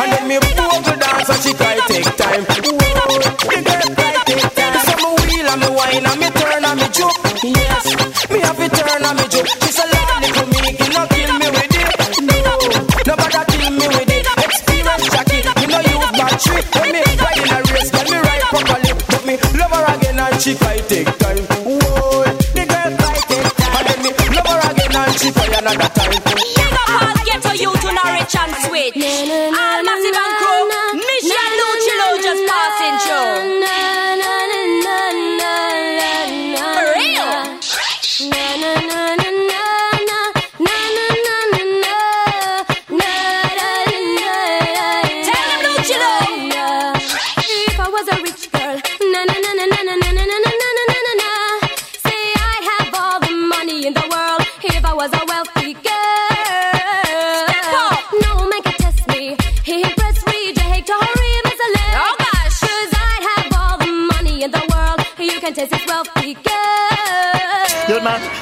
And 0.00 0.12
then 0.12 0.28
me 0.28 0.38
bubble 0.40 0.96
dance 0.96 1.28
and 1.28 1.40
she 1.42 1.52
cry 1.54 1.78
take 1.86 2.16
time. 2.16 2.42
Whoa, 2.44 3.20
the 3.52 3.60
girl 3.64 3.88
cry 3.94 4.14
take 4.24 4.48
time. 4.54 4.74
So 4.84 4.92
me 4.96 5.08
wheel 5.28 5.48
and 5.48 5.60
me 5.60 5.68
wine 5.76 6.06
and 6.06 6.20
me 6.20 6.28
turn 6.30 6.64
and 6.64 6.80
me 6.80 6.86
juke. 6.88 7.20
Yes, 7.44 7.84
me 8.30 8.38
have 8.40 8.56
to 8.56 8.68
turn 8.68 9.04
and 9.04 9.16
me 9.18 9.24
juke. 9.28 9.48
She 9.62 9.70
say, 9.76 9.86
Lord, 9.92 10.20
little 10.24 10.46
me, 10.48 10.60
you 10.72 10.88
no 10.94 11.02
kill 11.12 11.32
me 11.36 11.48
with 11.52 11.76
it. 11.76 11.92
No, 12.24 12.54
nobody 13.12 13.40
kill 13.52 13.70
me 13.70 13.86
with 13.88 14.14
it. 14.14 14.26
Experience 14.44 15.06
Jackie, 15.12 15.42
me 15.60 15.66
no 15.68 15.78
use 15.84 16.12
bad 16.16 16.34
trick. 16.40 16.64
When 16.80 16.92
me 16.92 17.00
ride 17.04 17.40
in 17.44 17.52
a 17.52 17.58
race, 17.76 17.90
get 17.92 18.06
me 18.10 18.18
ride 18.24 18.44
properly. 18.48 18.92
But 19.12 19.22
me 19.26 19.34
love 19.58 19.72
her 19.72 19.84
again 19.94 20.18
and 20.18 20.40
she 20.40 20.54
cry 20.56 20.78
take 20.88 21.12
time. 21.18 21.23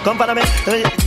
Come 0.04 0.18
follow 0.18 0.34
me. 0.34 0.42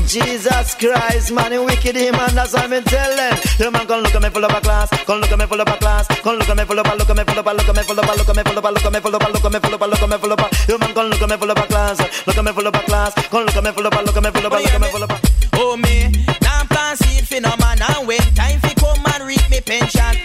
Jesus 0.07 0.75
Christ, 0.75 1.31
man, 1.31 1.51
you 1.51 1.63
wicked 1.63 1.95
him, 1.95 2.15
man, 2.15 2.33
that's 2.35 2.53
what 2.53 2.71
I'm 2.71 2.83
telling. 2.83 3.37
Yo, 3.59 3.71
man, 3.71 3.85
come 3.87 4.01
look 4.03 4.15
at 4.15 4.21
me 4.21 4.29
full 4.29 4.45
of 4.45 4.51
a 4.51 4.61
class. 4.61 4.89
Come 5.05 5.19
look 5.19 5.31
at 5.31 5.39
me 5.39 5.45
full 5.45 5.61
of 5.61 5.67
a 5.67 5.77
class. 5.77 6.07
Come 6.07 6.37
look 6.37 6.49
at 6.49 6.57
me 6.57 6.63
full 6.65 6.79
of 6.79 6.87
a, 6.87 6.95
look 6.95 7.09
at 7.09 7.17
me 7.17 7.23
full 7.23 7.39
of 7.39 7.47
a, 7.47 7.53
look 7.53 7.67
at 7.69 7.75
me 7.75 7.83
full 7.83 7.99
of 7.99 8.05
a, 8.05 8.11
look 8.15 8.29
at 8.29 8.35
me 8.35 8.43
full 8.43 8.57
of 8.57 8.65
a, 8.65 8.71
look 8.71 8.85
at 8.85 8.93
me 8.93 8.99
full 8.99 9.13
of 9.15 9.21
a, 9.21 9.29
look 9.29 9.45
at 9.45 9.51
me 9.51 9.59
full 9.59 9.73
of 9.73 9.81
a, 9.81 9.87
look 9.87 10.01
at 10.01 10.09
me 10.09 10.17
full 10.17 10.31
of 10.31 10.39
a. 10.39 10.49
Yo, 10.71 10.77
man, 10.77 10.93
come 10.93 11.09
look 11.09 11.21
at 11.21 11.29
me 11.29 11.37
full 11.37 11.51
of 11.51 11.57
a 11.57 11.67
class. 11.67 12.27
Look 12.27 12.37
at 12.37 12.45
me 12.45 12.51
full 12.51 12.67
of 12.67 12.75
a 12.75 12.79
class. 12.79 13.13
Come 13.29 13.45
look 13.45 13.55
at 13.55 13.63
me 13.63 13.71
full 13.71 13.87
of 13.87 13.93
a, 13.93 14.01
look 14.01 14.17
at 14.17 14.23
me 14.23 14.31
full 14.31 14.45
of 14.45 14.53
a, 14.53 14.57
look 14.59 14.73
at 14.73 14.81
me 14.81 14.87
full 14.87 15.03
of 15.03 15.11
a. 15.11 15.19
Oh 15.55 15.77
me, 15.77 16.11
now 16.41 16.63
plan 16.69 16.95
seed 16.97 17.27
for 17.27 17.39
no 17.41 17.55
man 17.57 17.79
and 17.81 18.07
wait 18.07 18.21
time 18.35 18.59
fi 18.59 18.73
come 18.75 19.03
and 19.13 19.23
reap 19.27 19.49
me 19.49 19.61
pension. 19.61 20.24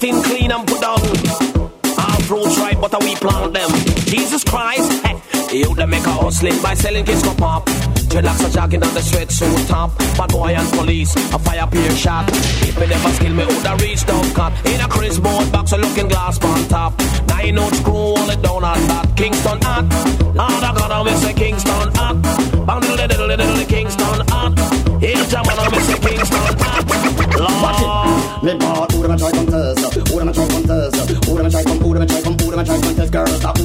16 0.00 0.22
clean 0.22 0.50
and 0.50 0.66
put 0.66 0.80
down. 0.80 0.96
All 0.96 2.20
fruits 2.24 2.58
ripe, 2.58 2.80
but 2.80 3.04
we 3.04 3.14
plant 3.16 3.52
them. 3.52 3.68
Jesus 4.08 4.42
Christ, 4.42 4.90
hey, 5.04 5.20
you 5.58 5.74
them 5.74 5.90
make 5.90 6.06
a 6.06 6.12
hustling 6.12 6.56
by 6.62 6.72
selling 6.72 7.04
kids 7.04 7.22
go 7.22 7.34
pop. 7.34 7.66
Dreadlocks 8.08 8.48
are 8.48 8.50
jogging 8.50 8.82
on 8.82 8.94
the 8.94 9.02
street, 9.02 9.30
so 9.30 9.44
top. 9.66 9.94
Bad 10.16 10.30
boy 10.30 10.54
and 10.54 10.66
police, 10.72 11.14
a 11.34 11.38
fire 11.38 11.66
peer 11.66 11.90
shot. 11.90 12.24
If 12.64 12.80
me 12.80 12.86
never 12.86 13.10
skill 13.10 13.34
me, 13.34 13.44
woulda 13.44 13.76
reach 13.84 14.06
down 14.06 14.24
cut. 14.32 14.54
In 14.64 14.80
a 14.80 14.88
Chris 14.88 15.18
board 15.18 15.52
box, 15.52 15.72
a 15.72 15.76
looking 15.76 16.08
glass 16.08 16.42
on 16.42 16.66
top. 16.68 16.98
Nine 17.28 17.56
note 17.56 17.74
screw, 17.74 17.92
hold 17.92 18.30
it 18.30 18.40
down 18.40 18.64
on 18.64 18.80
that. 18.88 19.14
Kingston 19.18 19.60
hot. 19.60 19.84
Lord 20.34 20.64
I 20.64 21.02
miss 21.04 21.24
a 21.24 21.34
Kingston 21.34 21.92
hot. 21.94 22.16
Bang 22.66 22.80
diddle 22.80 22.96
diddle 22.96 23.28
diddle 23.28 23.36
diddle 23.36 23.66
Kingston 23.66 24.24
hot. 24.32 24.56
Here 24.98 25.24
German, 25.28 25.58
I 25.60 25.68
miss 25.68 25.92
a 25.92 26.00
Kingston 26.00 26.56
hot. 26.56 26.88
Lord. 27.38 27.90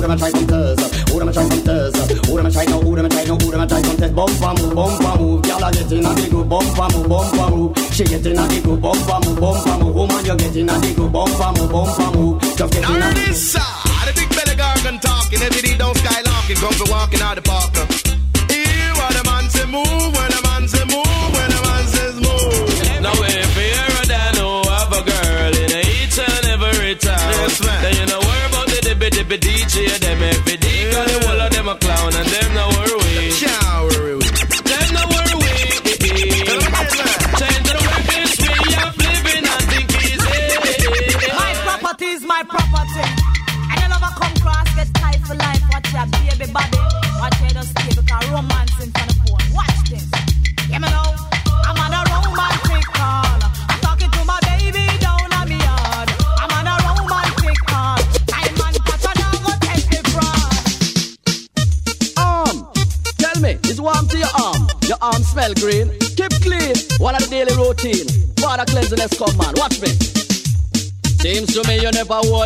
Oder 0.06 0.18
man 0.18 0.20
scheißt 0.20 0.40
die 0.40 0.46
Töse, 0.46 1.16
oder 1.16 1.26
man 1.26 1.34
scheißt 1.34 1.52
die 1.52 1.64
Töse 1.64 2.32
Oder 2.32 2.44
man 2.44 2.52
scheißt 2.52 2.70
no, 2.70 2.78
oder 2.78 3.02
man 3.02 3.12
scheißt 3.12 3.28
no, 3.28 3.36
oder 3.38 3.58
man 3.58 3.68
scheißt 3.68 3.86
contest 3.88 4.16
Bumper 4.16 4.54
move, 4.54 4.76
bumper 4.76 5.18
move 5.18 5.48
Y'all 5.48 5.64
are 5.64 5.72
getting 5.72 6.06
a 6.06 6.14
big 6.14 6.30
good 6.30 6.48
bumper 6.48 6.88
move, 6.94 7.10
bumper 7.10 7.50
move 7.50 7.78
She 7.92 8.04
getting 8.04 8.38
a 8.38 8.48
big 8.48 8.64
good 8.64 8.80
bumper 8.80 9.20
move, 9.26 9.40
bumper 9.40 9.78
move 9.84 9.96
Woman, 9.96 10.24
you're 10.24 10.36
getting 10.36 10.70
a 10.70 10.80
big 10.80 10.96
good 10.96 11.12
bumper 11.12 11.52
move, 11.58 11.72
bumper 11.72 12.12
move 12.16 12.40
Just 12.56 12.72
getting 12.72 12.86
a 12.86 13.14
big 13.16 13.26
good 13.26 13.34
the 13.34 14.14
big 14.14 14.30
belly 14.30 14.56
gargan 14.56 15.02
talking 15.02 15.42
Every 15.42 15.62
day 15.64 15.76
down 15.76 15.96
skylarking 15.96 16.62
Come 16.62 16.74
for 16.74 16.92
walking 16.92 17.22
out 17.22 17.34
the 17.34 17.42
park 17.42 17.74
Here, 18.54 18.94
what 18.94 19.10
the 19.10 19.24
man 19.26 19.50
say 19.50 19.66
move 19.66 20.14
when 20.14 20.35
Yeah. 29.76 30.05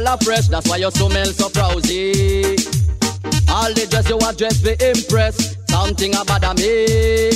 Never 0.10 0.24
fresh. 0.24 0.48
That's 0.48 0.68
why 0.70 0.78
you 0.78 0.92
smell 0.92 1.26
so 1.26 1.50
frowsy. 1.50 2.58
All 3.50 3.74
the 3.74 3.86
dress 3.90 4.10
you 4.10 4.18
are 4.18 4.34
dressed 4.34 4.64
be 4.64 4.74
impressed. 4.80 5.70
Something 5.70 6.16
about 6.16 6.44
a 6.44 6.54
me. 6.58 7.32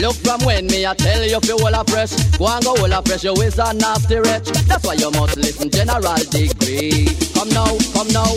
Look 0.00 0.16
from 0.16 0.40
when 0.44 0.66
me 0.66 0.86
I 0.86 0.94
tell 0.94 1.22
you 1.22 1.36
if 1.36 1.46
you 1.46 1.56
hold 1.58 1.74
a 1.74 1.84
fresh. 1.84 2.12
Go 2.38 2.48
and 2.48 2.64
go 2.64 2.74
hold 2.76 2.92
a 2.92 3.02
fresh. 3.02 3.24
You 3.24 3.34
is 3.42 3.58
a 3.58 3.72
nasty 3.74 4.16
wretch. 4.16 4.48
That's 4.68 4.84
why 4.84 4.94
you 4.94 5.10
must 5.12 5.36
listen 5.36 5.70
general 5.70 6.16
degree. 6.32 7.08
Come 7.34 7.50
now, 7.50 7.76
come 7.92 8.08
now. 8.12 8.32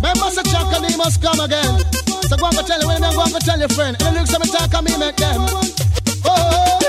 Remember 0.00 0.28
the 0.32 0.44
chuck 0.50 0.72
and 0.72 0.96
must 0.96 1.22
come 1.22 1.40
again. 1.40 1.80
So 2.28 2.36
go 2.36 2.46
and 2.46 2.56
go 2.56 2.62
tell 2.62 2.80
you 2.80 2.88
when 2.88 3.04
I'm 3.04 3.14
going 3.14 3.32
to 3.32 3.40
tell 3.40 3.58
your 3.58 3.68
friend. 3.68 3.96
And 4.00 4.16
the 4.16 4.20
looks 4.20 4.34
of 4.34 4.40
me 4.40 4.50
talk 4.52 4.72
and 4.74 4.84
me 4.84 4.96
make 4.98 5.16
them. 5.16 5.40
Oh, 6.24 6.80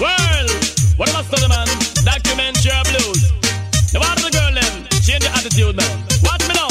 Well, 0.00 0.48
what 0.96 1.08
am 1.08 1.16
I 1.16 1.22
studying, 1.22 1.48
man? 1.48 1.73
Attitude. 5.54 5.76
Watch 6.22 6.42
me 6.48 6.54
now. 6.54 6.68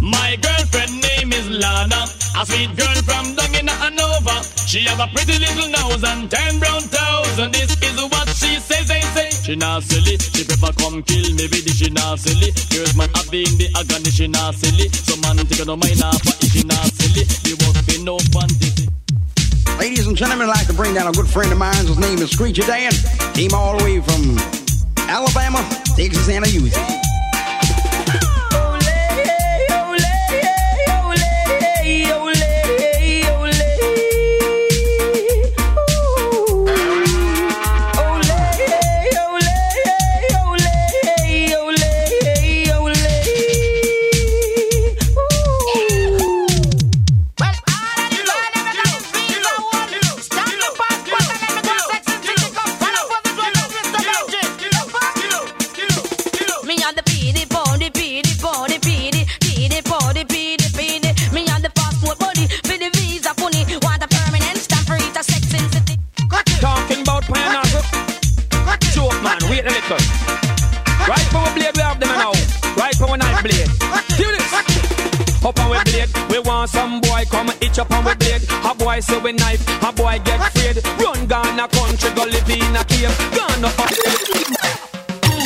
My 0.00 0.36
girlfriend 0.40 1.02
name 1.02 1.32
is 1.32 1.48
Lana, 1.50 2.06
a 2.38 2.46
sweet 2.46 2.70
girl 2.76 2.94
from 3.02 3.34
down 3.34 3.54
in 3.54 3.66
Hanover. 3.66 4.42
She 4.66 4.80
have 4.86 5.00
a 5.00 5.08
pretty 5.12 5.38
little 5.38 5.68
nose 5.68 6.04
and 6.04 6.30
ten 6.30 6.58
brown 6.58 6.82
toes, 6.82 7.38
and 7.38 7.52
this 7.52 7.76
is 7.82 8.02
what 8.10 8.28
she 8.28 8.58
says. 8.60 8.86
Say, 8.86 9.00
say. 9.00 9.30
She 9.30 9.56
not 9.56 9.82
silly, 9.82 10.16
she 10.18 10.44
prefer 10.44 10.72
come 10.78 11.02
kill 11.02 11.34
me 11.34 11.46
with 11.50 11.66
it. 11.66 11.74
She 11.74 11.90
not 11.90 12.18
silly. 12.18 12.52
Girls 12.70 12.96
man 12.96 13.08
have 13.14 13.30
been 13.30 13.50
the 13.58 13.68
agony. 13.76 14.10
She 14.10 14.28
not 14.28 14.54
silly. 14.54 14.88
So 14.88 15.16
man 15.20 15.44
take 15.46 15.66
no 15.66 15.76
mind 15.76 16.02
off, 16.02 16.22
but 16.24 16.38
she 16.46 16.62
not 16.62 16.86
silly, 16.94 17.24
the 17.44 17.58
work 17.66 17.78
be 17.86 18.02
no 18.02 18.18
fantasy. 18.30 18.88
Ladies 19.78 20.06
and 20.06 20.16
gentlemen, 20.16 20.48
I'd 20.48 20.60
like 20.60 20.66
to 20.66 20.74
bring 20.74 20.94
down 20.94 21.08
a 21.08 21.12
good 21.12 21.28
friend 21.28 21.50
of 21.52 21.58
mine. 21.58 21.86
His 21.86 21.98
name 21.98 22.18
is 22.18 22.30
Screecher 22.30 22.66
Dan. 22.66 22.92
Came 23.34 23.54
all 23.54 23.78
the 23.78 23.84
way 23.84 24.00
from 24.00 24.38
Alabama, 25.08 25.66
Texas, 25.96 26.28
and 26.28 26.44
a 26.44 26.48
Uzi. 26.48 26.99
Boy 79.00 79.14
say 79.14 79.20
we 79.20 79.32
knife, 79.32 79.82
a 79.82 79.92
boy 79.92 80.20
get 80.24 80.40
afraid. 80.40 80.76
Run 81.00 81.26
gone 81.26 81.58
a 81.58 81.68
country, 81.68 82.10
go 82.14 82.24
live 82.24 82.50
in 82.50 82.76
a 82.76 82.84
cave. 82.84 83.16
Gone 83.34 83.64
up. 83.64 83.78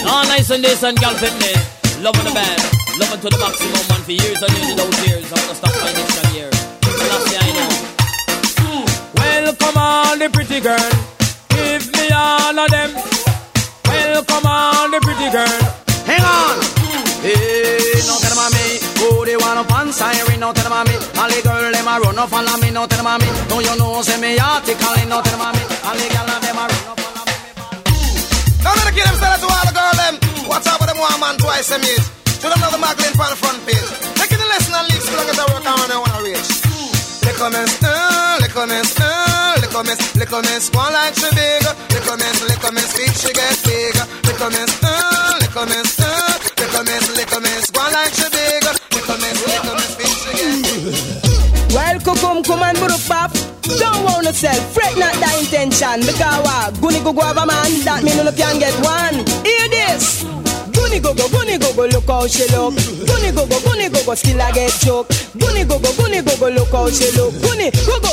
All 0.07 0.25
nice 0.25 0.51
and 0.51 0.65
this 0.65 0.83
and 0.83 0.99
girl 0.99 1.15
fitness. 1.15 2.03
Loving 2.03 2.25
the 2.25 2.35
band. 2.35 2.63
Loving 2.99 3.21
to 3.21 3.29
the 3.31 3.39
maximum 3.39 3.87
man 3.89 4.03
for 4.03 4.13
years 4.13 4.43
and 4.43 4.53
years 4.57 4.71
and 4.71 4.79
those 4.79 5.07
years. 5.07 5.33
I'm 5.33 5.39
gonna 5.39 5.55
stop 5.55 5.75
my 5.83 5.93
next 5.93 6.35
year. 6.35 6.51
Last 7.11 7.35
I 7.39 7.51
know. 7.57 7.71
Welcome 9.15 9.77
all 9.77 10.19
the 10.19 10.29
pretty 10.31 10.61
girl. 10.61 10.91
Give 11.51 11.93
me 11.93 12.11
all 12.11 12.59
of 12.59 12.71
them. 12.71 12.91
Welcome 13.87 14.47
all 14.47 14.91
the 14.91 15.01
pretty 15.01 15.31
girl. 15.31 15.84
Siren, 19.95 20.41
no 20.41 20.51
tell 20.53 20.75
me. 20.85 20.95
All 21.15 21.31
the 21.31 21.39
girl 21.47 21.71
them 21.71 21.87
a 21.87 21.95
run 22.03 22.19
up 22.19 22.29
follow 22.29 22.57
me, 22.59 22.69
no 22.75 22.83
tell 22.91 23.07
me. 23.07 23.29
No 23.49 23.57
you 23.63 23.75
know 23.79 24.03
say 24.03 24.19
me 24.19 24.39
article, 24.39 24.99
no 25.07 25.23
tell 25.23 25.43
me. 25.55 25.63
All 25.87 25.95
the 25.95 26.07
gyal 26.11 26.29
them 26.43 26.59
a 26.59 26.65
run 26.67 26.87
up. 26.91 26.99
Now 28.65 28.75
let 28.75 28.85
the 28.91 28.93
kid 28.93 29.07
them 29.07 29.17
start 29.17 29.39
to 29.39 29.47
all 29.47 29.65
the 29.65 29.73
girl 29.73 29.95
them. 29.95 30.15
What's 30.51 30.67
up 30.67 30.83
with 30.83 30.91
them 30.91 30.99
one 30.99 31.19
man 31.23 31.39
twice 31.39 31.71
a 31.71 31.79
meet? 31.79 32.03
Show 32.43 32.51
them 32.51 32.59
know 32.61 32.71
the 32.75 32.81
Magdalene 32.83 33.15
the 33.15 33.39
front 33.39 33.61
page. 33.65 33.89
Taking 34.19 34.41
the 34.43 34.49
lesson 34.51 34.75
and 34.75 34.87
leave 34.91 35.05
so 35.07 35.13
long 35.15 35.29
as 35.31 35.39
I 35.39 35.47
work 35.55 35.65
on 35.65 35.87
they 35.87 35.99
wanna 36.03 36.21
reach. 36.27 36.51
Little 37.25 37.51
miss, 37.55 37.73
uh, 37.81 38.37
little 38.43 38.67
miss, 38.67 39.01
uh, 39.01 39.57
little 39.63 39.85
miss, 39.85 40.01
little 40.19 40.43
miss, 40.43 40.65
one 40.75 40.93
like 40.93 41.15
she 41.15 41.31
big. 41.39 41.65
Little 41.95 42.17
miss, 42.19 42.39
little 42.45 42.73
miss, 42.77 42.91
feet 42.93 43.15
she 43.17 43.31
get 43.33 43.57
big. 43.65 43.95
Little 44.27 44.51
miss, 44.51 44.73
uh, 44.83 45.39
little 45.41 45.67
miss, 45.71 46.01
uh, 46.01 46.39
little 46.59 46.85
miss, 46.85 47.05
little 47.17 47.41
miss, 47.41 47.65
one 47.73 47.93
like 47.93 48.13
she 48.13 48.29
big. 48.29 48.84
Come 52.75 52.91
and 52.91 53.01
buruk. 53.01 53.79
Don't 53.79 54.05
want 54.05 54.25
yourself, 54.27 54.59
fret 54.75 54.97
not 54.99 55.15
that 55.15 55.37
intention. 55.41 56.01
Because 56.01 56.21
uh, 56.21 56.43
what? 56.43 56.75
Guni 56.75 57.03
go 57.03 57.13
go 57.13 57.23
have 57.23 57.37
a 57.37 57.47
man, 57.47 57.71
that 57.85 58.03
mean 58.05 58.17
you 58.17 58.33
can 58.33 58.59
get 58.59 58.75
one. 58.85 59.25
Hear 59.45 59.69
this. 59.69 60.25
Guni 60.75 61.03
go 61.03 61.15
go, 61.15 61.27
guni 61.29 61.59
go 61.59 61.73
go, 61.75 61.87
look 61.87 62.07
how 62.07 62.27
she 62.27 62.45
look. 62.53 62.75
Guni 62.75 63.35
go 63.35 63.47
go, 63.47 63.57
guni 63.65 63.93
go 63.93 64.05
go, 64.05 64.15
still 64.15 64.41
I 64.41 64.53
get 64.53 64.71
joke. 64.81 65.09
Guni 65.39 65.67
go 65.69 65.79
go, 65.79 65.91
guni 65.97 66.25
go 66.25 66.37
go, 66.39 66.49
look 66.55 66.71
how 66.71 66.89
she 66.91 67.11
look. 67.17 67.33
Guni 67.35 67.71
go 67.87 68.01
go. 68.01 68.13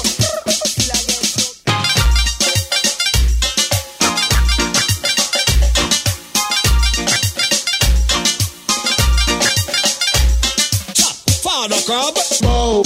Father 11.44 11.82
crab. 11.86 12.16
Bow. 12.42 12.84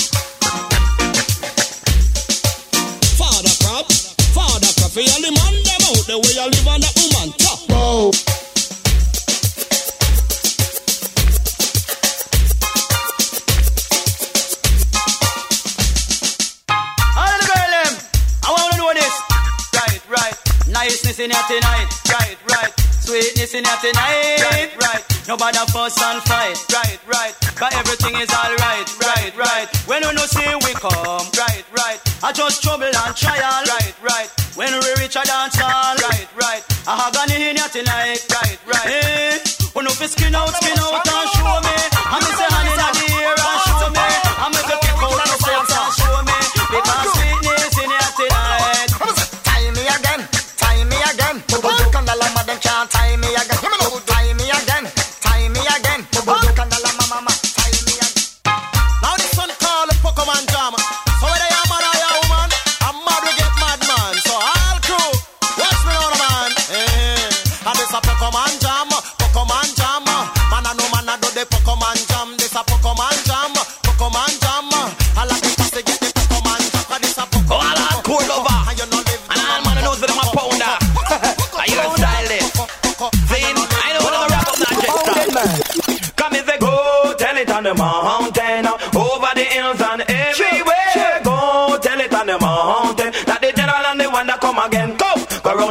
Niceness 20.76 21.20
in 21.24 21.32
here 21.32 21.48
tonight. 21.48 21.88
Right, 22.12 22.36
right. 22.52 22.74
Sweetness 23.00 23.56
in 23.56 23.64
here 23.64 23.80
tonight. 23.80 24.44
Right, 24.44 24.72
right. 24.84 25.04
Nobody 25.26 25.64
fuss 25.72 25.96
and 26.04 26.20
fight. 26.28 26.60
Right, 26.68 27.00
right. 27.08 27.34
But 27.56 27.72
everything 27.80 28.20
is 28.20 28.28
alright. 28.28 28.84
Right, 29.00 29.32
right. 29.40 29.72
When 29.88 30.04
we 30.04 30.12
no 30.12 30.28
see 30.28 30.44
we 30.68 30.76
come. 30.76 31.24
Right, 31.40 31.64
right. 31.72 32.00
I 32.22 32.34
just 32.36 32.62
trouble 32.62 32.92
and 32.92 33.16
trial. 33.16 33.64
Right, 33.72 33.96
right. 34.04 34.28
When 34.60 34.76
we 34.76 34.92
reach 35.00 35.16
a 35.16 35.24
dance 35.24 35.56
hall. 35.56 35.96
Right, 36.12 36.28
right. 36.36 36.64
I 36.84 37.08
have 37.08 37.14
gone 37.16 37.32
in 37.32 37.56
here 37.56 37.72
tonight. 37.72 38.20
Right, 38.36 38.60
right. 38.68 38.86
Eh? 38.86 39.00
Hey, 39.00 39.40
we 39.80 39.80
no 39.80 39.96
fi 39.96 40.12
skin 40.12 40.36
out, 40.36 40.52
skin 40.60 40.76
out 40.76 41.08
and 41.08 41.30
show 41.40 41.56
me. 41.64 41.76
I 42.04 42.20
me 42.20 42.32
say 42.36 42.52
hand 42.52 42.68
in 42.68 42.76
the 42.76 43.16
air 43.24 43.32
and 43.32 43.60
show 43.64 43.90
me. 43.96 44.04
I 44.44 44.85
madam 52.86 52.90
can't 52.90 52.92
tie 52.92 53.18
me 53.18 53.36
again. 53.36 53.75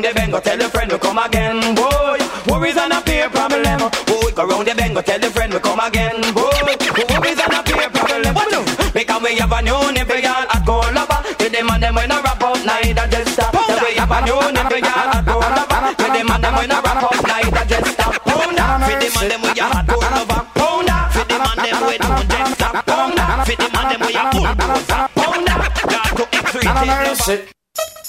Round 0.05 0.17
the 0.17 0.21
bend, 0.21 0.33
go 0.33 0.41
tell 0.41 0.59
the 0.59 0.69
friend 0.69 0.91
to 0.91 0.99
come 0.99 1.19
again. 1.19 1.75
Boy, 1.75 2.19
worries 2.49 2.77
and 2.77 2.93
a 2.93 3.01
peer 3.01 3.29
problem. 3.31 3.81
Boy, 4.07 4.31
go 4.35 4.47
round 4.47 4.67
the 4.69 4.75
bend, 4.75 4.95
go 4.95 5.03
tell 5.03 5.19
the 5.19 5.31
friend 5.31 5.53
we 5.53 5.61
come 5.61 5.81
again. 5.81 6.21
Boy, 6.35 6.53
worries 6.61 7.41
and 7.41 7.55
a 7.55 7.63
peer 7.65 7.89
problem. 7.89 8.35
What 8.35 8.51
do? 8.51 8.61
Because 8.93 9.23
we 9.23 9.37
have 9.37 9.53
a 9.53 9.63
new 9.63 9.81
nipple 9.93 10.21
girl 10.21 10.45
at 10.45 10.67
lover. 10.69 11.21
To 11.39 11.49
them 11.49 11.71
and 11.71 11.83
them 11.83 11.95
when 11.95 12.13
I 12.13 12.21
rap 12.21 12.43
out, 12.43 12.61
neither 12.65 13.07
just 13.09 13.33
stop. 13.33 13.53
Then 13.53 13.81
we 13.81 13.95
have 13.97 14.13
a 14.13 14.19
new 14.29 14.41
nipple 14.53 14.81
girl 14.85 15.09
at 15.09 15.25
lover. 15.25 15.81
To 15.97 16.07
them 16.13 16.31
and 16.31 16.45
them 16.45 16.55
when 16.55 16.73
I 16.73 16.79
rap 16.85 17.05
out, 17.05 17.21
neither 17.25 17.65
just 17.65 17.89
stop. 17.97 18.13
Pounder, 18.25 18.69
for 18.85 18.97
them 19.01 19.15
and 19.17 19.31
them 19.31 19.41
we 19.43 19.61
a 19.61 19.65
hot 19.65 19.87
goal 19.89 20.05
lover. 20.05 20.41
Pounder, 20.53 21.01
for 21.17 21.25
them 21.25 21.43
and 21.49 21.61
them 21.65 21.81
we 21.89 21.97
don't 21.97 22.29
just 22.29 22.53
stop. 22.61 22.75
Pounder, 22.85 23.29
for 23.49 23.57
them 23.57 23.73
and 23.73 23.89
them 23.89 24.01
we 24.05 24.13
a 24.13 24.23
bulldozer. 24.29 25.03
Pounder, 25.17 25.57
got 25.89 26.09
to 26.13 26.25
execute 26.37 26.65
None 26.65 27.09
of 27.09 27.29
it. 27.29 27.55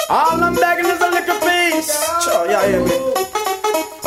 All 0.08 0.44
I'm 0.44 0.54
begging 0.54 0.86
is 0.86 1.02
a 1.02 1.10
little 1.10 1.45
piece. 1.72 2.24
Sure, 2.24 2.50
you 2.50 2.60
hear 2.60 2.84
me? 2.84 2.96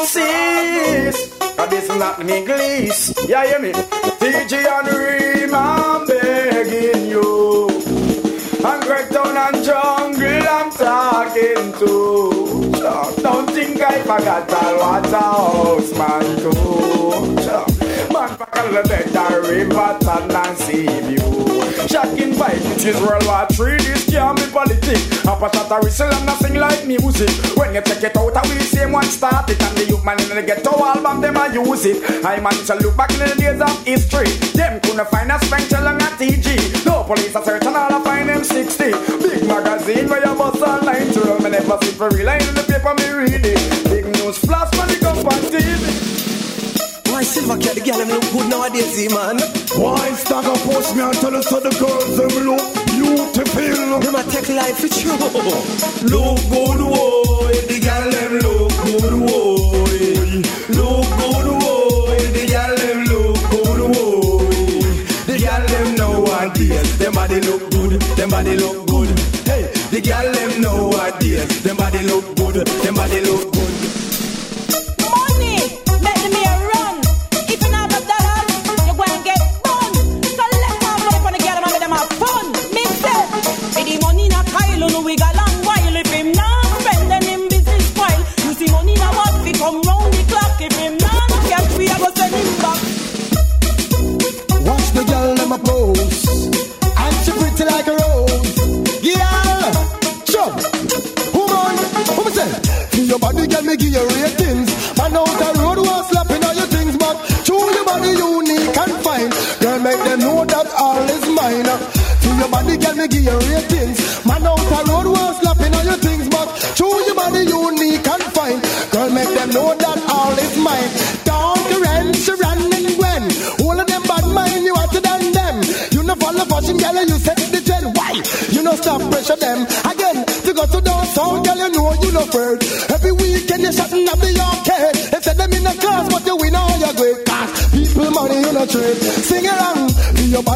Sis, 0.05 1.39
but 1.57 1.71
this 1.71 1.85
is 1.91 1.97
not 1.97 2.25
me 2.25 2.39
English. 2.39 3.17
You 3.29 3.37
hear 3.37 3.59
me? 3.59 3.73
TG 3.73 4.53
and 4.77 4.89
Reem, 4.99 5.55
I'm 5.55 6.07
begging 6.07 7.07
you. 7.07 7.69
And 8.65 8.83
Greg 8.83 9.09
Town 9.11 9.37
and 9.37 9.65
Jungle, 9.65 10.49
I'm 10.57 10.71
talking 10.71 11.73
to. 11.81 11.93
Sure, 12.79 13.07
don't 13.23 13.51
think 13.51 13.81
I 13.81 14.03
forgot 14.03 14.53
all 14.53 14.79
what 14.79 15.07
a 15.13 15.19
house 15.19 15.93
man 15.99 16.37
do. 16.37 16.53
Sure, 17.43 17.67
man, 18.29 18.39
back 18.39 18.59
on 18.59 18.72
the 18.72 18.83
river, 19.49 19.99
and 20.37 20.59
sea 20.59 20.87
view. 21.09 21.89
Shocking 21.89 22.33
vibes, 22.33 22.76
it 22.76 22.85
is 22.85 23.01
World 23.01 23.24
War 23.26 23.47
Three. 23.53 23.79
This 23.79 24.11
can't 24.11 24.37
be 24.37 24.45
politics. 24.51 25.24
A 25.24 25.33
Pop 25.37 25.55
a 25.70 25.81
whistle 25.81 26.12
and 26.12 26.59
like 26.59 26.87
music. 26.87 27.31
When 27.57 27.74
you 27.74 27.81
take 27.83 28.03
it 28.03 28.16
out, 28.16 28.37
I 28.37 28.43
will 28.43 28.61
same 28.61 28.93
one 28.93 29.05
start. 29.05 29.51
And 29.51 29.76
the 29.76 29.87
youth 29.89 30.05
man 30.05 30.20
in 30.20 30.29
the 30.29 30.43
ghetto 30.43 30.72
album, 30.85 31.20
them 31.20 31.37
I 31.37 31.47
use 31.53 31.87
it. 31.87 32.24
I 32.24 32.41
man 32.41 32.53
to 32.53 32.74
look 32.76 32.97
back 32.97 33.11
in 33.12 33.20
the 33.20 33.35
days 33.37 33.61
of 33.61 33.85
history. 33.85 34.29
Them 34.53 34.81
couldn't 34.81 35.09
find 35.09 35.33
a 35.33 35.39
Spencer 35.45 35.76
and 35.76 36.03
a 36.03 36.09
TG. 36.18 36.85
No 36.85 37.05
police 37.05 37.35
a 37.35 37.45
search 37.45 37.64
and 37.64 37.76
all 37.76 37.93
I 37.93 38.05
find 38.05 38.29
them 38.29 38.45
60. 38.45 38.85
Big 39.22 39.47
magazine 39.47 40.09
where 40.09 40.20
you 40.20 40.35
bust 40.37 40.62
all 40.62 40.83
night 40.83 41.12
to 41.14 41.39
Me 41.43 41.51
never 41.51 41.79
see 41.83 41.93
for 41.93 42.11
real. 42.11 42.29
I 42.29 42.39
in 42.39 42.55
the 42.55 42.64
paper, 42.68 42.93
me 42.95 43.09
read 43.16 43.47
it. 43.47 43.85
Big 43.89 44.05
news 44.05 44.39
flash 44.39 44.70
when 44.76 44.91
it 44.91 45.01
come 45.01 45.18
on 45.18 45.41
TV. 45.49 46.28
Why 47.19 47.25
silver 47.25 47.59
cat 47.59 47.75
the 47.75 47.81
girl 47.81 47.99
them 47.99 48.14
look 48.14 48.23
good 48.31 48.47
nowadays, 48.49 48.95
man? 49.11 49.43
Why 49.75 50.14
stagger 50.14 50.55
post 50.62 50.95
me 50.95 51.03
and 51.03 51.12
tell 51.19 51.35
us 51.35 51.51
how 51.51 51.59
the 51.59 51.75
girls 51.75 52.14
them 52.14 52.31
look 52.47 52.62
beautiful? 52.95 53.99
Them 53.99 54.14
a 54.14 54.23
take 54.31 54.49
life 54.55 54.79
with 54.79 54.95
you. 55.03 55.11
Look 56.14 56.39
good, 56.47 56.79
boy. 56.79 57.59
The 57.66 57.79
girl 57.83 58.07
them 58.14 58.39
look 58.39 58.71
good, 58.87 59.19
boy. 59.19 59.99
Look 60.79 61.11
good, 61.19 61.47
boy. 61.59 62.23
The 62.39 62.45
girl 62.55 62.75
them 62.87 62.99
look 63.11 63.35
good, 63.51 63.83
boy. 63.91 64.47
The 65.27 65.35
girl 65.43 65.64
them 65.66 65.89
nowadays, 65.99 66.99
them 67.03 67.12
body 67.19 67.41
look 67.41 67.66
good, 67.73 67.99
them 68.14 68.31
body 68.31 68.55
look 68.62 68.87
good. 68.87 69.11
Hey, 69.43 69.66
the 69.91 69.99
girl 70.07 70.23
them 70.23 70.61
nowadays, 70.62 71.62
them 71.66 71.77
body 71.83 71.99
look 72.07 72.37
good, 72.37 72.62
them 72.62 72.95
body 72.95 73.21
look 73.23 73.28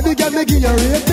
body, 0.03 0.15
girl, 0.15 0.31
me 0.31 0.45
give 0.45 0.63
you 0.63 0.69
ratings. 0.69 1.12